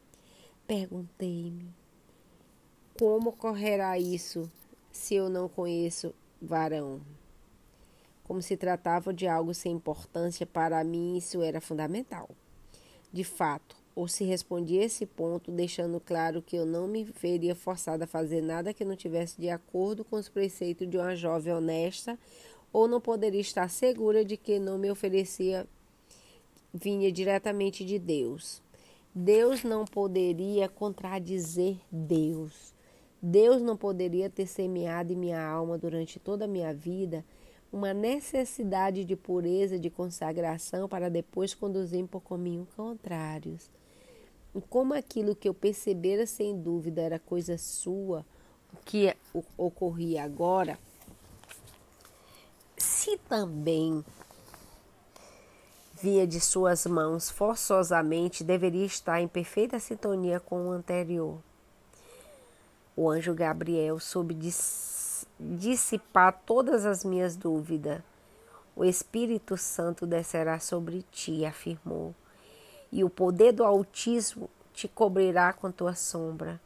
Perguntei-me: 0.67 1.73
como 2.99 3.29
ocorrerá 3.29 3.97
isso 3.97 4.51
se 4.91 5.15
eu 5.15 5.29
não 5.29 5.47
conheço 5.47 6.13
varão? 6.41 6.99
Como 8.25 8.41
se 8.41 8.57
tratava 8.57 9.13
de 9.13 9.25
algo 9.25 9.53
sem 9.53 9.71
importância, 9.71 10.45
para 10.45 10.83
mim 10.83 11.15
isso 11.15 11.41
era 11.41 11.61
fundamental. 11.61 12.29
De 13.09 13.23
fato, 13.23 13.86
ou 13.97 14.07
se 14.07 14.23
respondia 14.23 14.83
esse 14.83 15.07
ponto, 15.07 15.51
deixando 15.51 15.99
claro 15.99 16.39
que 16.39 16.55
eu 16.55 16.67
não 16.67 16.87
me 16.87 17.03
veria 17.03 17.55
forçada 17.55 18.03
a 18.03 18.07
fazer 18.07 18.43
nada 18.43 18.71
que 18.71 18.85
não 18.85 18.95
tivesse 18.95 19.41
de 19.41 19.49
acordo 19.49 20.05
com 20.05 20.17
os 20.17 20.29
preceitos 20.29 20.87
de 20.87 20.99
uma 20.99 21.15
jovem 21.15 21.51
honesta, 21.51 22.15
ou 22.71 22.87
não 22.87 23.01
poderia 23.01 23.41
estar 23.41 23.67
segura 23.71 24.23
de 24.23 24.37
que 24.37 24.59
não 24.59 24.77
me 24.77 24.91
oferecia 24.91 25.65
vinha 26.71 27.11
diretamente 27.11 27.83
de 27.83 27.97
Deus. 27.97 28.61
Deus 29.15 29.63
não 29.63 29.83
poderia 29.83 30.69
contradizer 30.69 31.79
Deus. 31.91 32.75
Deus 33.19 33.63
não 33.63 33.75
poderia 33.75 34.29
ter 34.29 34.45
semeado 34.45 35.11
em 35.11 35.15
minha 35.15 35.43
alma 35.43 35.75
durante 35.75 36.19
toda 36.19 36.45
a 36.45 36.47
minha 36.47 36.71
vida 36.71 37.25
uma 37.73 37.95
necessidade 37.95 39.03
de 39.03 39.15
pureza, 39.15 39.79
de 39.79 39.89
consagração, 39.89 40.87
para 40.87 41.09
depois 41.09 41.55
conduzir 41.55 42.05
por 42.05 42.21
caminhos 42.21 42.67
contrários. 42.75 43.75
E 44.55 44.61
como 44.61 44.93
aquilo 44.93 45.35
que 45.35 45.47
eu 45.47 45.53
percebera 45.53 46.25
sem 46.25 46.59
dúvida 46.59 47.01
era 47.01 47.19
coisa 47.19 47.57
sua, 47.57 48.25
o 48.73 48.77
que 48.83 49.15
ocorria 49.57 50.23
agora, 50.23 50.77
se 52.77 53.17
também 53.29 54.03
via 56.01 56.27
de 56.27 56.39
suas 56.39 56.85
mãos 56.85 57.29
forçosamente, 57.29 58.43
deveria 58.43 58.85
estar 58.85 59.19
em 59.21 59.27
perfeita 59.27 59.79
sintonia 59.79 60.39
com 60.39 60.67
o 60.67 60.71
anterior. 60.71 61.39
O 62.95 63.09
anjo 63.09 63.33
Gabriel 63.33 63.99
soube 63.99 64.37
dissipar 65.39 66.41
todas 66.45 66.85
as 66.85 67.03
minhas 67.03 67.35
dúvidas. 67.35 68.01
O 68.75 68.85
Espírito 68.85 69.57
Santo 69.57 70.05
descerá 70.05 70.59
sobre 70.59 71.03
ti, 71.11 71.45
afirmou, 71.45 72.13
e 72.91 73.03
o 73.03 73.09
poder 73.09 73.51
do 73.51 73.63
Altíssimo 73.63 74.49
te 74.73 74.87
cobrirá 74.87 75.53
com 75.53 75.71
tua 75.71 75.95
sombra. 75.95 76.59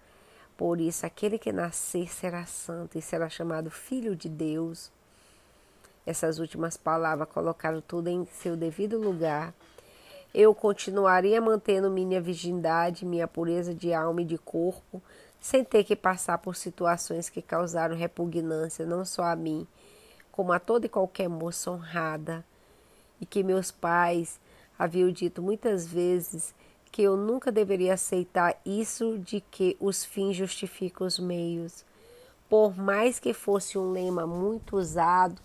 Por 0.57 0.79
isso, 0.79 1.05
aquele 1.05 1.39
que 1.39 1.51
nascer 1.51 2.07
será 2.13 2.45
santo 2.45 2.97
e 2.97 3.01
será 3.01 3.29
chamado 3.29 3.71
Filho 3.71 4.15
de 4.15 4.29
Deus. 4.29 4.91
Essas 6.05 6.39
últimas 6.39 6.77
palavras 6.77 7.29
colocaram 7.29 7.81
tudo 7.81 8.09
em 8.09 8.25
seu 8.25 8.55
devido 8.55 8.97
lugar. 8.97 9.53
Eu 10.33 10.53
continuaria 10.53 11.41
mantendo 11.41 11.89
minha 11.89 12.21
virgindade, 12.21 13.05
minha 13.05 13.27
pureza 13.27 13.73
de 13.73 13.93
alma 13.93 14.21
e 14.21 14.25
de 14.25 14.37
corpo, 14.37 15.01
sem 15.39 15.63
ter 15.63 15.83
que 15.83 15.95
passar 15.95 16.37
por 16.37 16.55
situações 16.55 17.27
que 17.29 17.41
causaram 17.41 17.95
repugnância 17.95 18.85
não 18.85 19.03
só 19.03 19.23
a 19.23 19.35
mim, 19.35 19.67
como 20.31 20.53
a 20.53 20.59
toda 20.59 20.85
e 20.85 20.89
qualquer 20.89 21.27
moça 21.27 21.71
honrada, 21.71 22.45
e 23.19 23.25
que 23.25 23.43
meus 23.43 23.71
pais 23.71 24.39
haviam 24.83 25.11
dito 25.11 25.41
muitas 25.41 25.85
vezes 25.85 26.53
que 26.91 27.01
eu 27.01 27.15
nunca 27.15 27.51
deveria 27.51 27.93
aceitar 27.93 28.59
isso 28.65 29.17
de 29.19 29.39
que 29.39 29.77
os 29.79 30.03
fins 30.03 30.35
justificam 30.35 31.07
os 31.07 31.19
meios. 31.19 31.85
Por 32.49 32.77
mais 32.77 33.19
que 33.19 33.33
fosse 33.33 33.77
um 33.77 33.91
lema 33.91 34.27
muito 34.27 34.77
usado, 34.77 35.41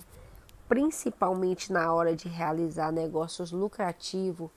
principalmente 0.68 1.72
na 1.72 1.92
hora 1.92 2.16
de 2.16 2.28
realizar 2.28 2.90
negócios 2.90 3.52
lucrativos 3.52 4.50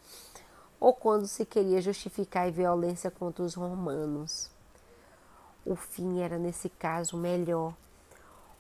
ou 0.80 0.94
quando 0.94 1.28
se 1.28 1.46
queria 1.46 1.82
justificar 1.82 2.48
a 2.48 2.52
violência 2.52 3.12
contra 3.12 3.44
os 3.44 3.54
romanos 3.54 4.50
o 5.70 5.76
fim 5.76 6.20
era 6.22 6.38
nesse 6.38 6.68
caso 6.68 7.16
melhor, 7.16 7.76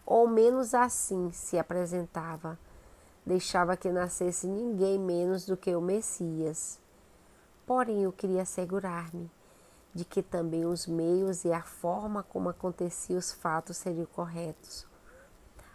ou 0.05 0.27
menos 0.27 0.73
assim 0.73 1.31
se 1.31 1.57
apresentava. 1.57 2.57
Deixava 3.25 3.77
que 3.77 3.89
nascesse 3.89 4.47
ninguém 4.47 4.97
menos 4.97 5.45
do 5.45 5.57
que 5.57 5.75
o 5.75 5.81
Messias. 5.81 6.79
Porém, 7.65 8.03
eu 8.03 8.11
queria 8.11 8.41
assegurar-me 8.41 9.29
de 9.93 10.05
que 10.05 10.21
também 10.21 10.65
os 10.65 10.87
meios 10.87 11.43
e 11.43 11.51
a 11.51 11.61
forma 11.61 12.23
como 12.23 12.49
aconteciam 12.49 13.19
os 13.19 13.31
fatos 13.31 13.77
seriam 13.77 14.05
corretos. 14.07 14.85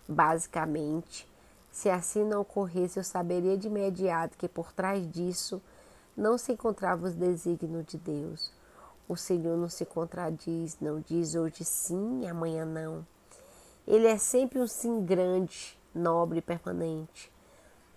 Basicamente, 0.09 1.29
se 1.71 1.91
assim 1.91 2.25
não 2.25 2.41
ocorresse, 2.41 2.99
eu 2.99 3.05
saberia 3.05 3.57
de 3.57 3.69
imediato 3.69 4.37
que 4.37 4.49
por 4.49 4.73
trás 4.73 5.11
disso 5.11 5.63
não 6.17 6.39
se 6.39 6.53
encontrava 6.53 7.07
os 7.07 7.15
desígnios 7.15 7.87
de 7.87 7.99
Deus 7.99 8.53
o 9.09 9.17
Senhor 9.17 9.57
não 9.57 9.69
se 9.69 9.85
contradiz, 9.85 10.79
não 10.81 11.01
diz 11.01 11.35
hoje 11.35 11.65
sim, 11.65 12.27
amanhã 12.27 12.65
não. 12.65 13.07
Ele 13.87 14.07
é 14.07 14.17
sempre 14.17 14.59
um 14.59 14.67
sim 14.67 15.05
grande, 15.05 15.79
nobre 15.95 16.39
e 16.39 16.43
permanente. 16.43 17.31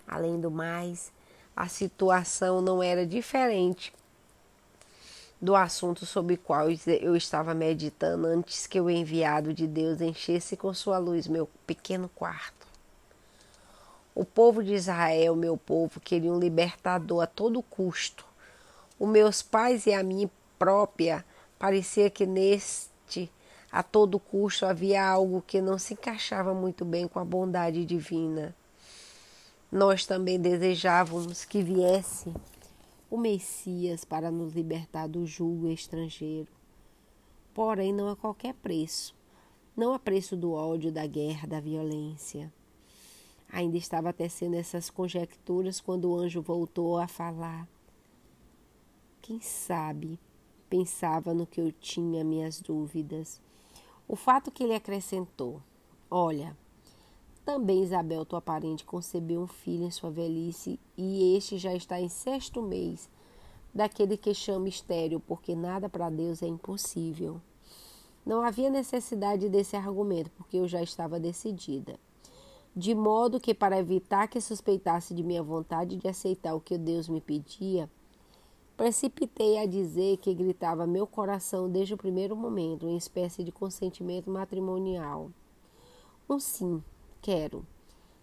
Além 0.06 0.40
do 0.40 0.50
mais, 0.50 1.12
a 1.56 1.68
situação 1.68 2.60
não 2.60 2.82
era 2.82 3.06
diferente 3.06 3.92
do 5.40 5.54
assunto 5.54 6.04
sobre 6.04 6.34
o 6.34 6.38
qual 6.38 6.68
eu 7.00 7.16
estava 7.16 7.54
meditando 7.54 8.26
antes 8.26 8.66
que 8.66 8.80
o 8.80 8.90
enviado 8.90 9.54
de 9.54 9.66
Deus 9.66 10.00
enchesse 10.00 10.56
com 10.56 10.74
sua 10.74 10.98
luz 10.98 11.28
meu 11.28 11.48
pequeno 11.66 12.08
quarto. 12.08 12.66
O 14.14 14.24
povo 14.24 14.64
de 14.64 14.74
Israel, 14.74 15.36
meu 15.36 15.56
povo, 15.56 16.00
queria 16.00 16.32
um 16.32 16.40
libertador 16.40 17.22
a 17.22 17.26
todo 17.26 17.62
custo. 17.62 18.24
Os 18.98 19.08
meus 19.08 19.42
pais 19.42 19.86
e 19.86 19.92
a 19.92 20.02
mim 20.02 20.28
própria, 20.58 21.24
parecia 21.56 22.10
que 22.10 22.26
neste 22.26 23.30
a 23.70 23.82
todo 23.82 24.18
custo 24.18 24.66
havia 24.66 25.06
algo 25.06 25.42
que 25.46 25.60
não 25.60 25.78
se 25.78 25.94
encaixava 25.94 26.54
muito 26.54 26.84
bem 26.84 27.06
com 27.06 27.18
a 27.18 27.24
bondade 27.24 27.84
divina. 27.84 28.54
Nós 29.70 30.06
também 30.06 30.40
desejávamos 30.40 31.44
que 31.44 31.62
viesse 31.62 32.32
o 33.10 33.18
Messias 33.18 34.04
para 34.04 34.30
nos 34.30 34.54
libertar 34.54 35.06
do 35.06 35.26
jugo 35.26 35.68
estrangeiro. 35.68 36.48
Porém, 37.52 37.92
não 37.92 38.08
a 38.08 38.16
qualquer 38.16 38.54
preço, 38.54 39.14
não 39.76 39.92
a 39.92 39.98
preço 39.98 40.36
do 40.36 40.52
ódio, 40.52 40.90
da 40.90 41.06
guerra, 41.06 41.46
da 41.46 41.60
violência. 41.60 42.52
Ainda 43.50 43.76
estava 43.76 44.12
tecendo 44.12 44.56
essas 44.56 44.90
conjecturas 44.90 45.80
quando 45.80 46.10
o 46.10 46.16
anjo 46.16 46.40
voltou 46.40 46.98
a 46.98 47.08
falar. 47.08 47.66
Quem 49.20 49.40
sabe 49.40 50.18
Pensava 50.68 51.32
no 51.32 51.46
que 51.46 51.60
eu 51.62 51.72
tinha 51.72 52.22
minhas 52.22 52.60
dúvidas. 52.60 53.40
O 54.08 54.16
fato 54.16 54.50
que 54.50 54.64
ele 54.64 54.74
acrescentou: 54.74 55.62
Olha, 56.10 56.56
também 57.44 57.82
Isabel, 57.82 58.24
tua 58.24 58.40
parente, 58.40 58.84
concebeu 58.84 59.42
um 59.42 59.46
filho 59.46 59.84
em 59.84 59.90
sua 59.90 60.10
velhice 60.10 60.80
e 60.96 61.36
este 61.36 61.58
já 61.58 61.74
está 61.74 62.00
em 62.00 62.08
sexto 62.08 62.62
mês 62.62 63.10
daquele 63.74 64.16
que 64.16 64.32
chama 64.32 64.68
estéreo, 64.68 65.20
porque 65.20 65.54
nada 65.54 65.88
para 65.88 66.08
Deus 66.08 66.42
é 66.42 66.46
impossível. 66.46 67.40
Não 68.24 68.42
havia 68.42 68.70
necessidade 68.70 69.48
desse 69.48 69.76
argumento, 69.76 70.30
porque 70.30 70.56
eu 70.56 70.66
já 70.66 70.82
estava 70.82 71.20
decidida. 71.20 71.98
De 72.74 72.94
modo 72.94 73.40
que, 73.40 73.54
para 73.54 73.78
evitar 73.78 74.28
que 74.28 74.40
suspeitasse 74.40 75.14
de 75.14 75.22
minha 75.22 75.42
vontade 75.42 75.96
de 75.96 76.08
aceitar 76.08 76.54
o 76.54 76.60
que 76.60 76.76
Deus 76.76 77.08
me 77.08 77.20
pedia, 77.20 77.90
Precipitei 78.78 79.58
a 79.58 79.66
dizer 79.66 80.18
que 80.18 80.32
gritava 80.32 80.86
meu 80.86 81.04
coração 81.04 81.68
desde 81.68 81.94
o 81.94 81.96
primeiro 81.96 82.36
momento, 82.36 82.86
uma 82.86 82.96
espécie 82.96 83.42
de 83.42 83.50
consentimento 83.50 84.30
matrimonial. 84.30 85.32
Um 86.30 86.38
sim, 86.38 86.80
quero, 87.20 87.66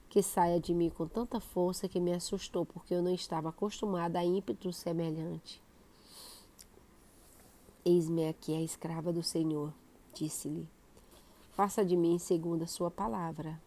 que 0.07 0.23
saia 0.23 0.57
de 0.57 0.73
mim 0.73 0.89
com 0.89 1.07
tanta 1.07 1.41
força 1.41 1.89
que 1.89 1.99
me 1.99 2.13
assustou, 2.13 2.65
porque 2.65 2.93
eu 2.93 3.03
não 3.03 3.13
estava 3.13 3.49
acostumada 3.49 4.17
a 4.17 4.23
ímpeto 4.23 4.71
semelhante. 4.71 5.61
Eis-me 7.83 8.29
aqui 8.29 8.55
a 8.55 8.61
escrava 8.61 9.11
do 9.11 9.21
Senhor, 9.21 9.73
disse-lhe. 10.13 10.65
Faça 11.51 11.83
de 11.83 11.97
mim 11.97 12.17
segundo 12.17 12.63
a 12.63 12.67
sua 12.67 12.89
palavra. 12.89 13.61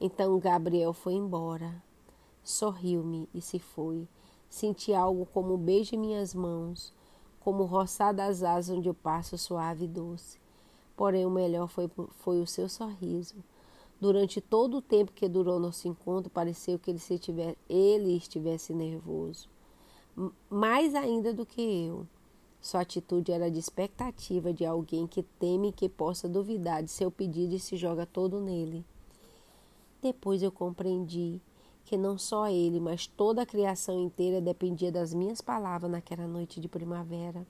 Então 0.00 0.38
Gabriel 0.38 0.92
foi 0.92 1.14
embora, 1.14 1.82
sorriu-me 2.44 3.28
e 3.34 3.40
se 3.40 3.58
foi 3.58 4.06
Senti 4.48 4.94
algo 4.94 5.26
como 5.26 5.54
um 5.54 5.58
beijo 5.58 5.94
em 5.94 5.98
minhas 5.98 6.34
mãos, 6.34 6.92
como 7.40 7.64
roçar 7.64 8.14
das 8.14 8.42
asas 8.42 8.76
onde 8.76 8.88
eu 8.88 8.94
passo 8.94 9.36
suave 9.36 9.84
e 9.84 9.88
doce. 9.88 10.38
Porém, 10.96 11.24
o 11.24 11.30
melhor 11.30 11.68
foi, 11.68 11.90
foi 12.10 12.40
o 12.40 12.46
seu 12.46 12.68
sorriso. 12.68 13.36
Durante 14.00 14.40
todo 14.40 14.78
o 14.78 14.82
tempo 14.82 15.12
que 15.12 15.28
durou 15.28 15.58
nosso 15.58 15.88
encontro, 15.88 16.30
pareceu 16.30 16.78
que 16.78 16.90
ele, 16.90 16.98
se 16.98 17.18
tiver, 17.18 17.56
ele 17.68 18.16
estivesse 18.16 18.72
nervoso. 18.72 19.48
mais 20.48 20.94
ainda 20.94 21.32
do 21.32 21.46
que 21.46 21.62
eu. 21.62 22.06
Sua 22.60 22.80
atitude 22.80 23.30
era 23.30 23.50
de 23.50 23.58
expectativa 23.58 24.52
de 24.52 24.64
alguém 24.64 25.06
que 25.06 25.22
teme 25.22 25.72
que 25.72 25.88
possa 25.88 26.28
duvidar 26.28 26.82
de 26.82 26.90
seu 26.90 27.10
pedido 27.10 27.54
e 27.54 27.60
se 27.60 27.76
joga 27.76 28.04
todo 28.04 28.40
nele. 28.40 28.84
Depois 30.02 30.42
eu 30.42 30.50
compreendi 30.50 31.40
que 31.88 31.96
não 31.96 32.18
só 32.18 32.50
ele, 32.50 32.78
mas 32.78 33.06
toda 33.06 33.40
a 33.40 33.46
criação 33.46 33.98
inteira 33.98 34.42
dependia 34.42 34.92
das 34.92 35.14
minhas 35.14 35.40
palavras 35.40 35.90
naquela 35.90 36.26
noite 36.26 36.60
de 36.60 36.68
primavera. 36.68 37.46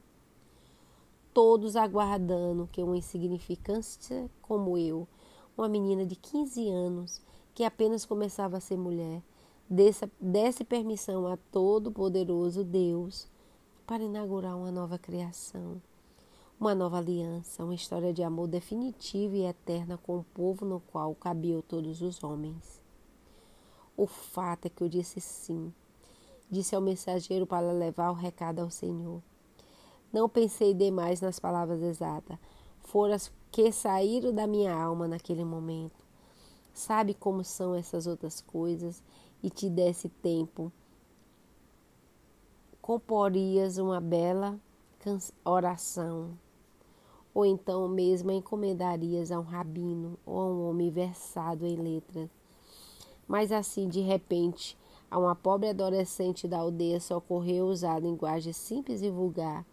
Todos 1.35 1.74
aguardando 1.74 2.68
que 2.70 2.81
uma 2.81 2.96
insignificância 2.96 4.31
como 4.40 4.79
eu, 4.79 5.09
uma 5.57 5.68
menina 5.68 6.07
de 6.07 6.14
15 6.14 6.68
anos, 6.68 7.20
que 7.53 7.64
apenas 7.64 8.05
começava 8.05 8.59
a 8.59 8.61
ser 8.61 8.77
mulher, 8.77 9.24
desse, 9.68 10.09
desse 10.20 10.62
permissão 10.62 11.27
a 11.27 11.37
todo-poderoso 11.51 12.62
Deus 12.62 13.27
para 13.85 14.05
inaugurar 14.05 14.57
uma 14.57 14.70
nova 14.70 15.01
criação, 15.01 15.83
uma 16.61 16.77
nova 16.77 16.98
aliança, 16.98 17.64
uma 17.64 17.74
história 17.74 18.14
de 18.14 18.22
amor 18.22 18.46
definitiva 18.46 19.37
e 19.37 19.46
eterna 19.46 19.98
com 19.98 20.20
o 20.20 20.24
povo 20.33 20.64
no 20.64 20.79
qual 20.79 21.12
cabiam 21.16 21.61
todos 21.61 22.03
os 22.03 22.22
homens. 22.22 22.87
O 23.98 24.06
fato 24.06 24.66
é 24.66 24.68
que 24.68 24.80
eu 24.80 24.88
disse 24.88 25.20
sim. 25.20 25.74
Disse 26.48 26.72
ao 26.76 26.80
mensageiro 26.80 27.44
para 27.44 27.72
levar 27.72 28.12
o 28.12 28.14
recado 28.14 28.61
ao 28.61 28.70
Senhor. 28.70 29.20
Não 30.12 30.28
pensei 30.28 30.72
demais 30.72 31.20
nas 31.20 31.40
palavras 31.40 31.82
exatas. 31.82 32.38
Foram 32.78 33.14
as 33.14 33.32
que 33.50 33.72
saíram 33.72 34.32
da 34.32 34.46
minha 34.46 34.72
alma 34.72 35.08
naquele 35.08 35.44
momento. 35.44 36.00
Sabe 36.72 37.12
como 37.12 37.42
são 37.42 37.74
essas 37.74 38.06
outras 38.06 38.40
coisas 38.40 39.02
e 39.42 39.50
te 39.50 39.68
desse 39.68 40.08
tempo 40.08 40.70
comporias 42.80 43.78
uma 43.78 44.00
bela 44.00 44.61
oração, 45.44 46.38
ou 47.34 47.44
então 47.44 47.88
mesmo 47.88 48.30
encomendarias 48.30 49.32
a 49.32 49.40
um 49.40 49.42
rabino 49.42 50.18
ou 50.24 50.38
a 50.38 50.46
um 50.46 50.68
homem 50.70 50.88
versado 50.88 51.66
em 51.66 51.76
letras. 51.76 52.38
Mas 53.28 53.52
assim, 53.52 53.86
de 53.86 54.00
repente, 54.00 54.76
a 55.10 55.18
uma 55.18 55.36
pobre 55.36 55.68
adolescente 55.68 56.48
da 56.48 56.58
aldeia 56.58 56.98
socorreu 56.98 57.66
usar 57.66 57.96
a 57.96 58.00
linguagem 58.00 58.54
simples 58.54 59.02
e 59.02 59.10
vulgar 59.10 59.64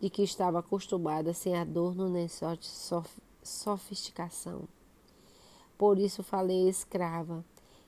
de 0.00 0.10
que 0.10 0.22
estava 0.22 0.58
acostumada 0.58 1.32
sem 1.32 1.54
adorno 1.54 2.08
nem 2.08 2.26
sofisticação. 3.42 4.66
Por 5.76 5.98
isso 5.98 6.22
falei 6.22 6.68
escrava. 6.68 7.44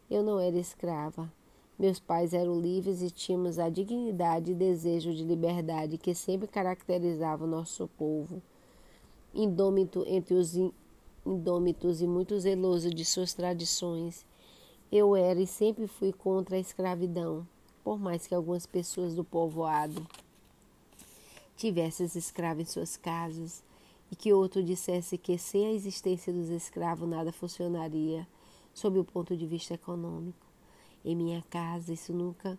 Eu 0.09 0.22
não 0.22 0.38
era 0.38 0.57
escrava, 0.57 1.33
meus 1.79 1.98
pais 1.98 2.33
eram 2.33 2.59
livres 2.59 3.02
e 3.02 3.11
tínhamos 3.11 3.59
a 3.59 3.68
dignidade 3.68 4.52
e 4.52 4.55
desejo 4.55 5.12
de 5.12 5.24
liberdade 5.24 5.98
que 5.98 6.14
sempre 6.14 6.48
caracterizava 6.48 7.44
o 7.44 7.48
nosso 7.48 7.87
povo. 7.98 8.42
Indômito 9.35 10.02
entre 10.07 10.35
os 10.35 10.57
indômitos 11.26 12.00
e 12.00 12.07
muito 12.07 12.38
zeloso 12.38 12.88
de 12.88 13.05
suas 13.05 13.35
tradições, 13.35 14.24
eu 14.90 15.16
era 15.16 15.40
e 15.40 15.46
sempre 15.46 15.87
fui 15.87 16.12
contra 16.12 16.57
a 16.57 16.61
escravidão, 16.61 17.46
por 17.83 17.99
mais 17.99 18.27
que 18.27 18.35
algumas 18.35 18.66
pessoas 18.66 19.14
do 19.14 19.25
povoado 19.25 20.07
tivessem 21.57 22.07
escravos 22.07 22.62
em 22.62 22.70
suas 22.70 22.96
casas 22.96 23.64
e 24.11 24.16
que 24.16 24.33
outro 24.33 24.62
dissesse 24.62 25.18
que 25.18 25.37
sem 25.38 25.66
a 25.66 25.72
existência 25.72 26.33
dos 26.33 26.49
escravos 26.49 27.09
nada 27.09 27.33
funcionaria 27.33 28.27
sob 28.72 28.99
o 28.99 29.05
ponto 29.05 29.37
de 29.37 29.46
vista 29.46 29.75
econômico. 29.75 30.46
Em 31.05 31.16
minha 31.16 31.42
casa, 31.49 31.92
isso 31.92 32.12
nunca 32.12 32.59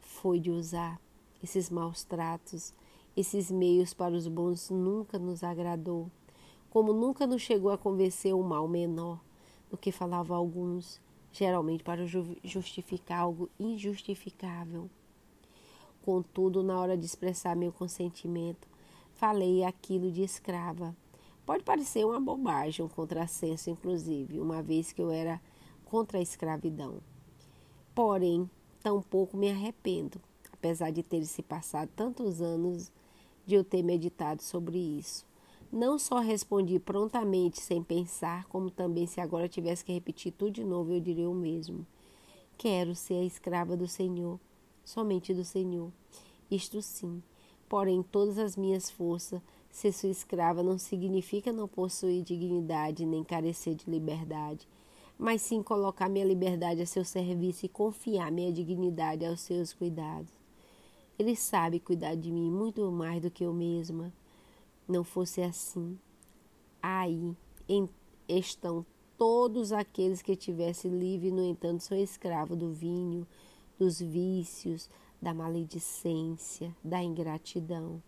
foi 0.00 0.40
de 0.40 0.50
usar. 0.50 1.00
Esses 1.42 1.70
maus 1.70 2.02
tratos, 2.02 2.74
esses 3.16 3.50
meios 3.50 3.94
para 3.94 4.14
os 4.14 4.26
bons 4.26 4.70
nunca 4.70 5.18
nos 5.18 5.44
agradou. 5.44 6.10
Como 6.70 6.92
nunca 6.92 7.26
nos 7.26 7.42
chegou 7.42 7.70
a 7.70 7.78
convencer 7.78 8.34
o 8.34 8.42
mal 8.42 8.66
menor 8.66 9.20
do 9.70 9.76
que 9.76 9.92
falavam 9.92 10.36
alguns, 10.36 11.00
geralmente 11.32 11.84
para 11.84 12.04
justificar 12.42 13.20
algo 13.20 13.48
injustificável. 13.58 14.90
Contudo, 16.02 16.62
na 16.62 16.78
hora 16.80 16.96
de 16.96 17.04
expressar 17.04 17.54
meu 17.54 17.72
consentimento, 17.72 18.66
falei 19.12 19.62
aquilo 19.64 20.10
de 20.10 20.22
escrava. 20.22 20.96
Pode 21.44 21.62
parecer 21.62 22.04
uma 22.04 22.20
bobagem, 22.20 22.84
um 22.84 22.88
contrassenso, 22.88 23.70
inclusive, 23.70 24.40
uma 24.40 24.62
vez 24.62 24.92
que 24.92 25.02
eu 25.02 25.10
era 25.10 25.40
contra 25.84 26.18
a 26.18 26.22
escravidão. 26.22 27.00
Porém, 27.94 28.48
tampouco 28.82 29.36
me 29.36 29.50
arrependo, 29.50 30.20
apesar 30.52 30.90
de 30.90 31.02
ter 31.02 31.24
se 31.26 31.42
passado 31.42 31.90
tantos 31.94 32.40
anos 32.40 32.90
de 33.44 33.54
eu 33.54 33.64
ter 33.64 33.82
meditado 33.82 34.42
sobre 34.42 34.78
isso. 34.78 35.26
Não 35.72 35.98
só 35.98 36.18
respondi 36.18 36.78
prontamente, 36.78 37.60
sem 37.60 37.82
pensar, 37.82 38.44
como 38.46 38.70
também 38.70 39.06
se 39.06 39.20
agora 39.20 39.48
tivesse 39.48 39.84
que 39.84 39.92
repetir 39.92 40.32
tudo 40.32 40.50
de 40.50 40.64
novo, 40.64 40.92
eu 40.92 41.00
diria 41.00 41.28
o 41.28 41.34
mesmo. 41.34 41.86
Quero 42.58 42.94
ser 42.94 43.14
a 43.14 43.24
escrava 43.24 43.76
do 43.76 43.86
Senhor, 43.86 44.38
somente 44.84 45.32
do 45.32 45.44
Senhor. 45.44 45.92
Isto 46.50 46.82
sim. 46.82 47.22
Porém, 47.68 48.02
todas 48.02 48.38
as 48.38 48.56
minhas 48.56 48.90
forças, 48.90 49.40
ser 49.70 49.92
sua 49.92 50.10
escrava 50.10 50.62
não 50.62 50.76
significa 50.76 51.52
não 51.52 51.68
possuir 51.68 52.24
dignidade 52.24 53.06
nem 53.06 53.22
carecer 53.22 53.76
de 53.76 53.88
liberdade 53.88 54.66
mas 55.20 55.42
sim 55.42 55.62
colocar 55.62 56.08
minha 56.08 56.24
liberdade 56.24 56.80
a 56.80 56.86
seu 56.86 57.04
serviço 57.04 57.66
e 57.66 57.68
confiar 57.68 58.32
minha 58.32 58.50
dignidade 58.50 59.26
aos 59.26 59.42
seus 59.42 59.70
cuidados. 59.74 60.32
Ele 61.18 61.36
sabe 61.36 61.78
cuidar 61.78 62.14
de 62.14 62.32
mim 62.32 62.50
muito 62.50 62.90
mais 62.90 63.20
do 63.20 63.30
que 63.30 63.44
eu 63.44 63.52
mesma. 63.52 64.10
Não 64.90 65.04
fosse 65.04 65.40
assim. 65.40 65.96
Aí 66.82 67.36
estão 68.28 68.84
todos 69.16 69.72
aqueles 69.72 70.20
que 70.20 70.34
tivessem 70.34 70.90
livre, 70.90 71.30
no 71.30 71.44
entanto, 71.44 71.84
são 71.84 71.96
escravos 71.96 72.58
do 72.58 72.72
vinho, 72.72 73.24
dos 73.78 74.00
vícios, 74.00 74.90
da 75.22 75.32
maledicência, 75.32 76.74
da 76.82 77.00
ingratidão. 77.00 78.02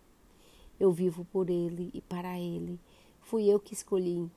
Eu 0.80 0.90
vivo 0.90 1.24
por 1.24 1.48
ele 1.48 1.88
e 1.94 2.00
para 2.00 2.36
ele. 2.40 2.80
Fui 3.20 3.44
eu 3.44 3.60
que 3.60 3.74
escolhi. 3.74 4.28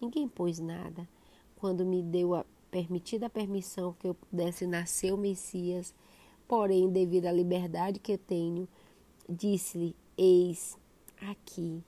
Ninguém 0.00 0.26
pôs 0.26 0.58
nada 0.58 1.08
quando 1.54 1.86
me 1.86 2.02
deu 2.02 2.34
a 2.34 2.44
permitida 2.68 3.30
permissão 3.30 3.92
que 3.92 4.08
eu 4.08 4.14
pudesse 4.14 4.66
nascer 4.66 5.14
o 5.14 5.16
Messias, 5.16 5.94
porém, 6.48 6.90
devido 6.90 7.26
à 7.26 7.32
liberdade 7.32 8.00
que 8.00 8.18
tenho, 8.18 8.66
disse-lhe: 9.28 9.94
Eis 10.18 10.76
aqui, 11.20 11.84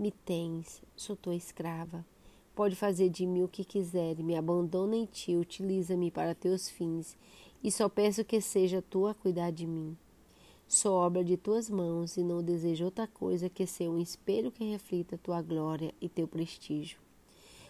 me 0.00 0.10
tens, 0.10 0.82
sou 0.96 1.14
tua 1.14 1.34
escrava. 1.34 2.06
Pode 2.54 2.74
fazer 2.74 3.10
de 3.10 3.26
mim 3.26 3.42
o 3.42 3.48
que 3.48 3.62
quiser, 3.62 4.16
me 4.16 4.34
abandona 4.34 4.96
em 4.96 5.04
ti, 5.04 5.36
utiliza-me 5.36 6.10
para 6.10 6.34
teus 6.34 6.70
fins, 6.70 7.18
e 7.62 7.70
só 7.70 7.86
peço 7.86 8.24
que 8.24 8.40
seja 8.40 8.80
tu 8.80 9.06
a 9.06 9.12
cuidar 9.12 9.50
de 9.52 9.66
mim. 9.66 9.94
Sou 10.66 10.94
obra 10.94 11.22
de 11.22 11.36
tuas 11.36 11.68
mãos 11.68 12.16
e 12.16 12.24
não 12.24 12.42
desejo 12.42 12.86
outra 12.86 13.06
coisa 13.06 13.50
que 13.50 13.66
ser 13.66 13.90
um 13.90 13.98
espelho 13.98 14.50
que 14.50 14.64
reflita 14.64 15.18
tua 15.18 15.42
glória 15.42 15.94
e 16.00 16.08
teu 16.08 16.26
prestígio. 16.26 16.98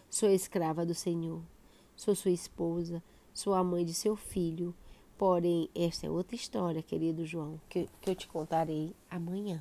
Sou 0.08 0.28
escrava 0.28 0.86
do 0.86 0.94
Senhor. 0.94 1.42
Sou 1.96 2.14
sua 2.14 2.30
esposa, 2.30 3.02
sou 3.34 3.54
a 3.54 3.64
mãe 3.64 3.84
de 3.84 3.92
seu 3.92 4.14
filho. 4.14 4.72
Porém, 5.18 5.68
esta 5.74 6.06
é 6.06 6.10
outra 6.10 6.36
história, 6.36 6.80
querido 6.80 7.26
João, 7.26 7.60
que, 7.68 7.88
que 8.00 8.08
eu 8.08 8.14
te 8.14 8.28
contarei 8.28 8.94
amanhã. 9.10 9.60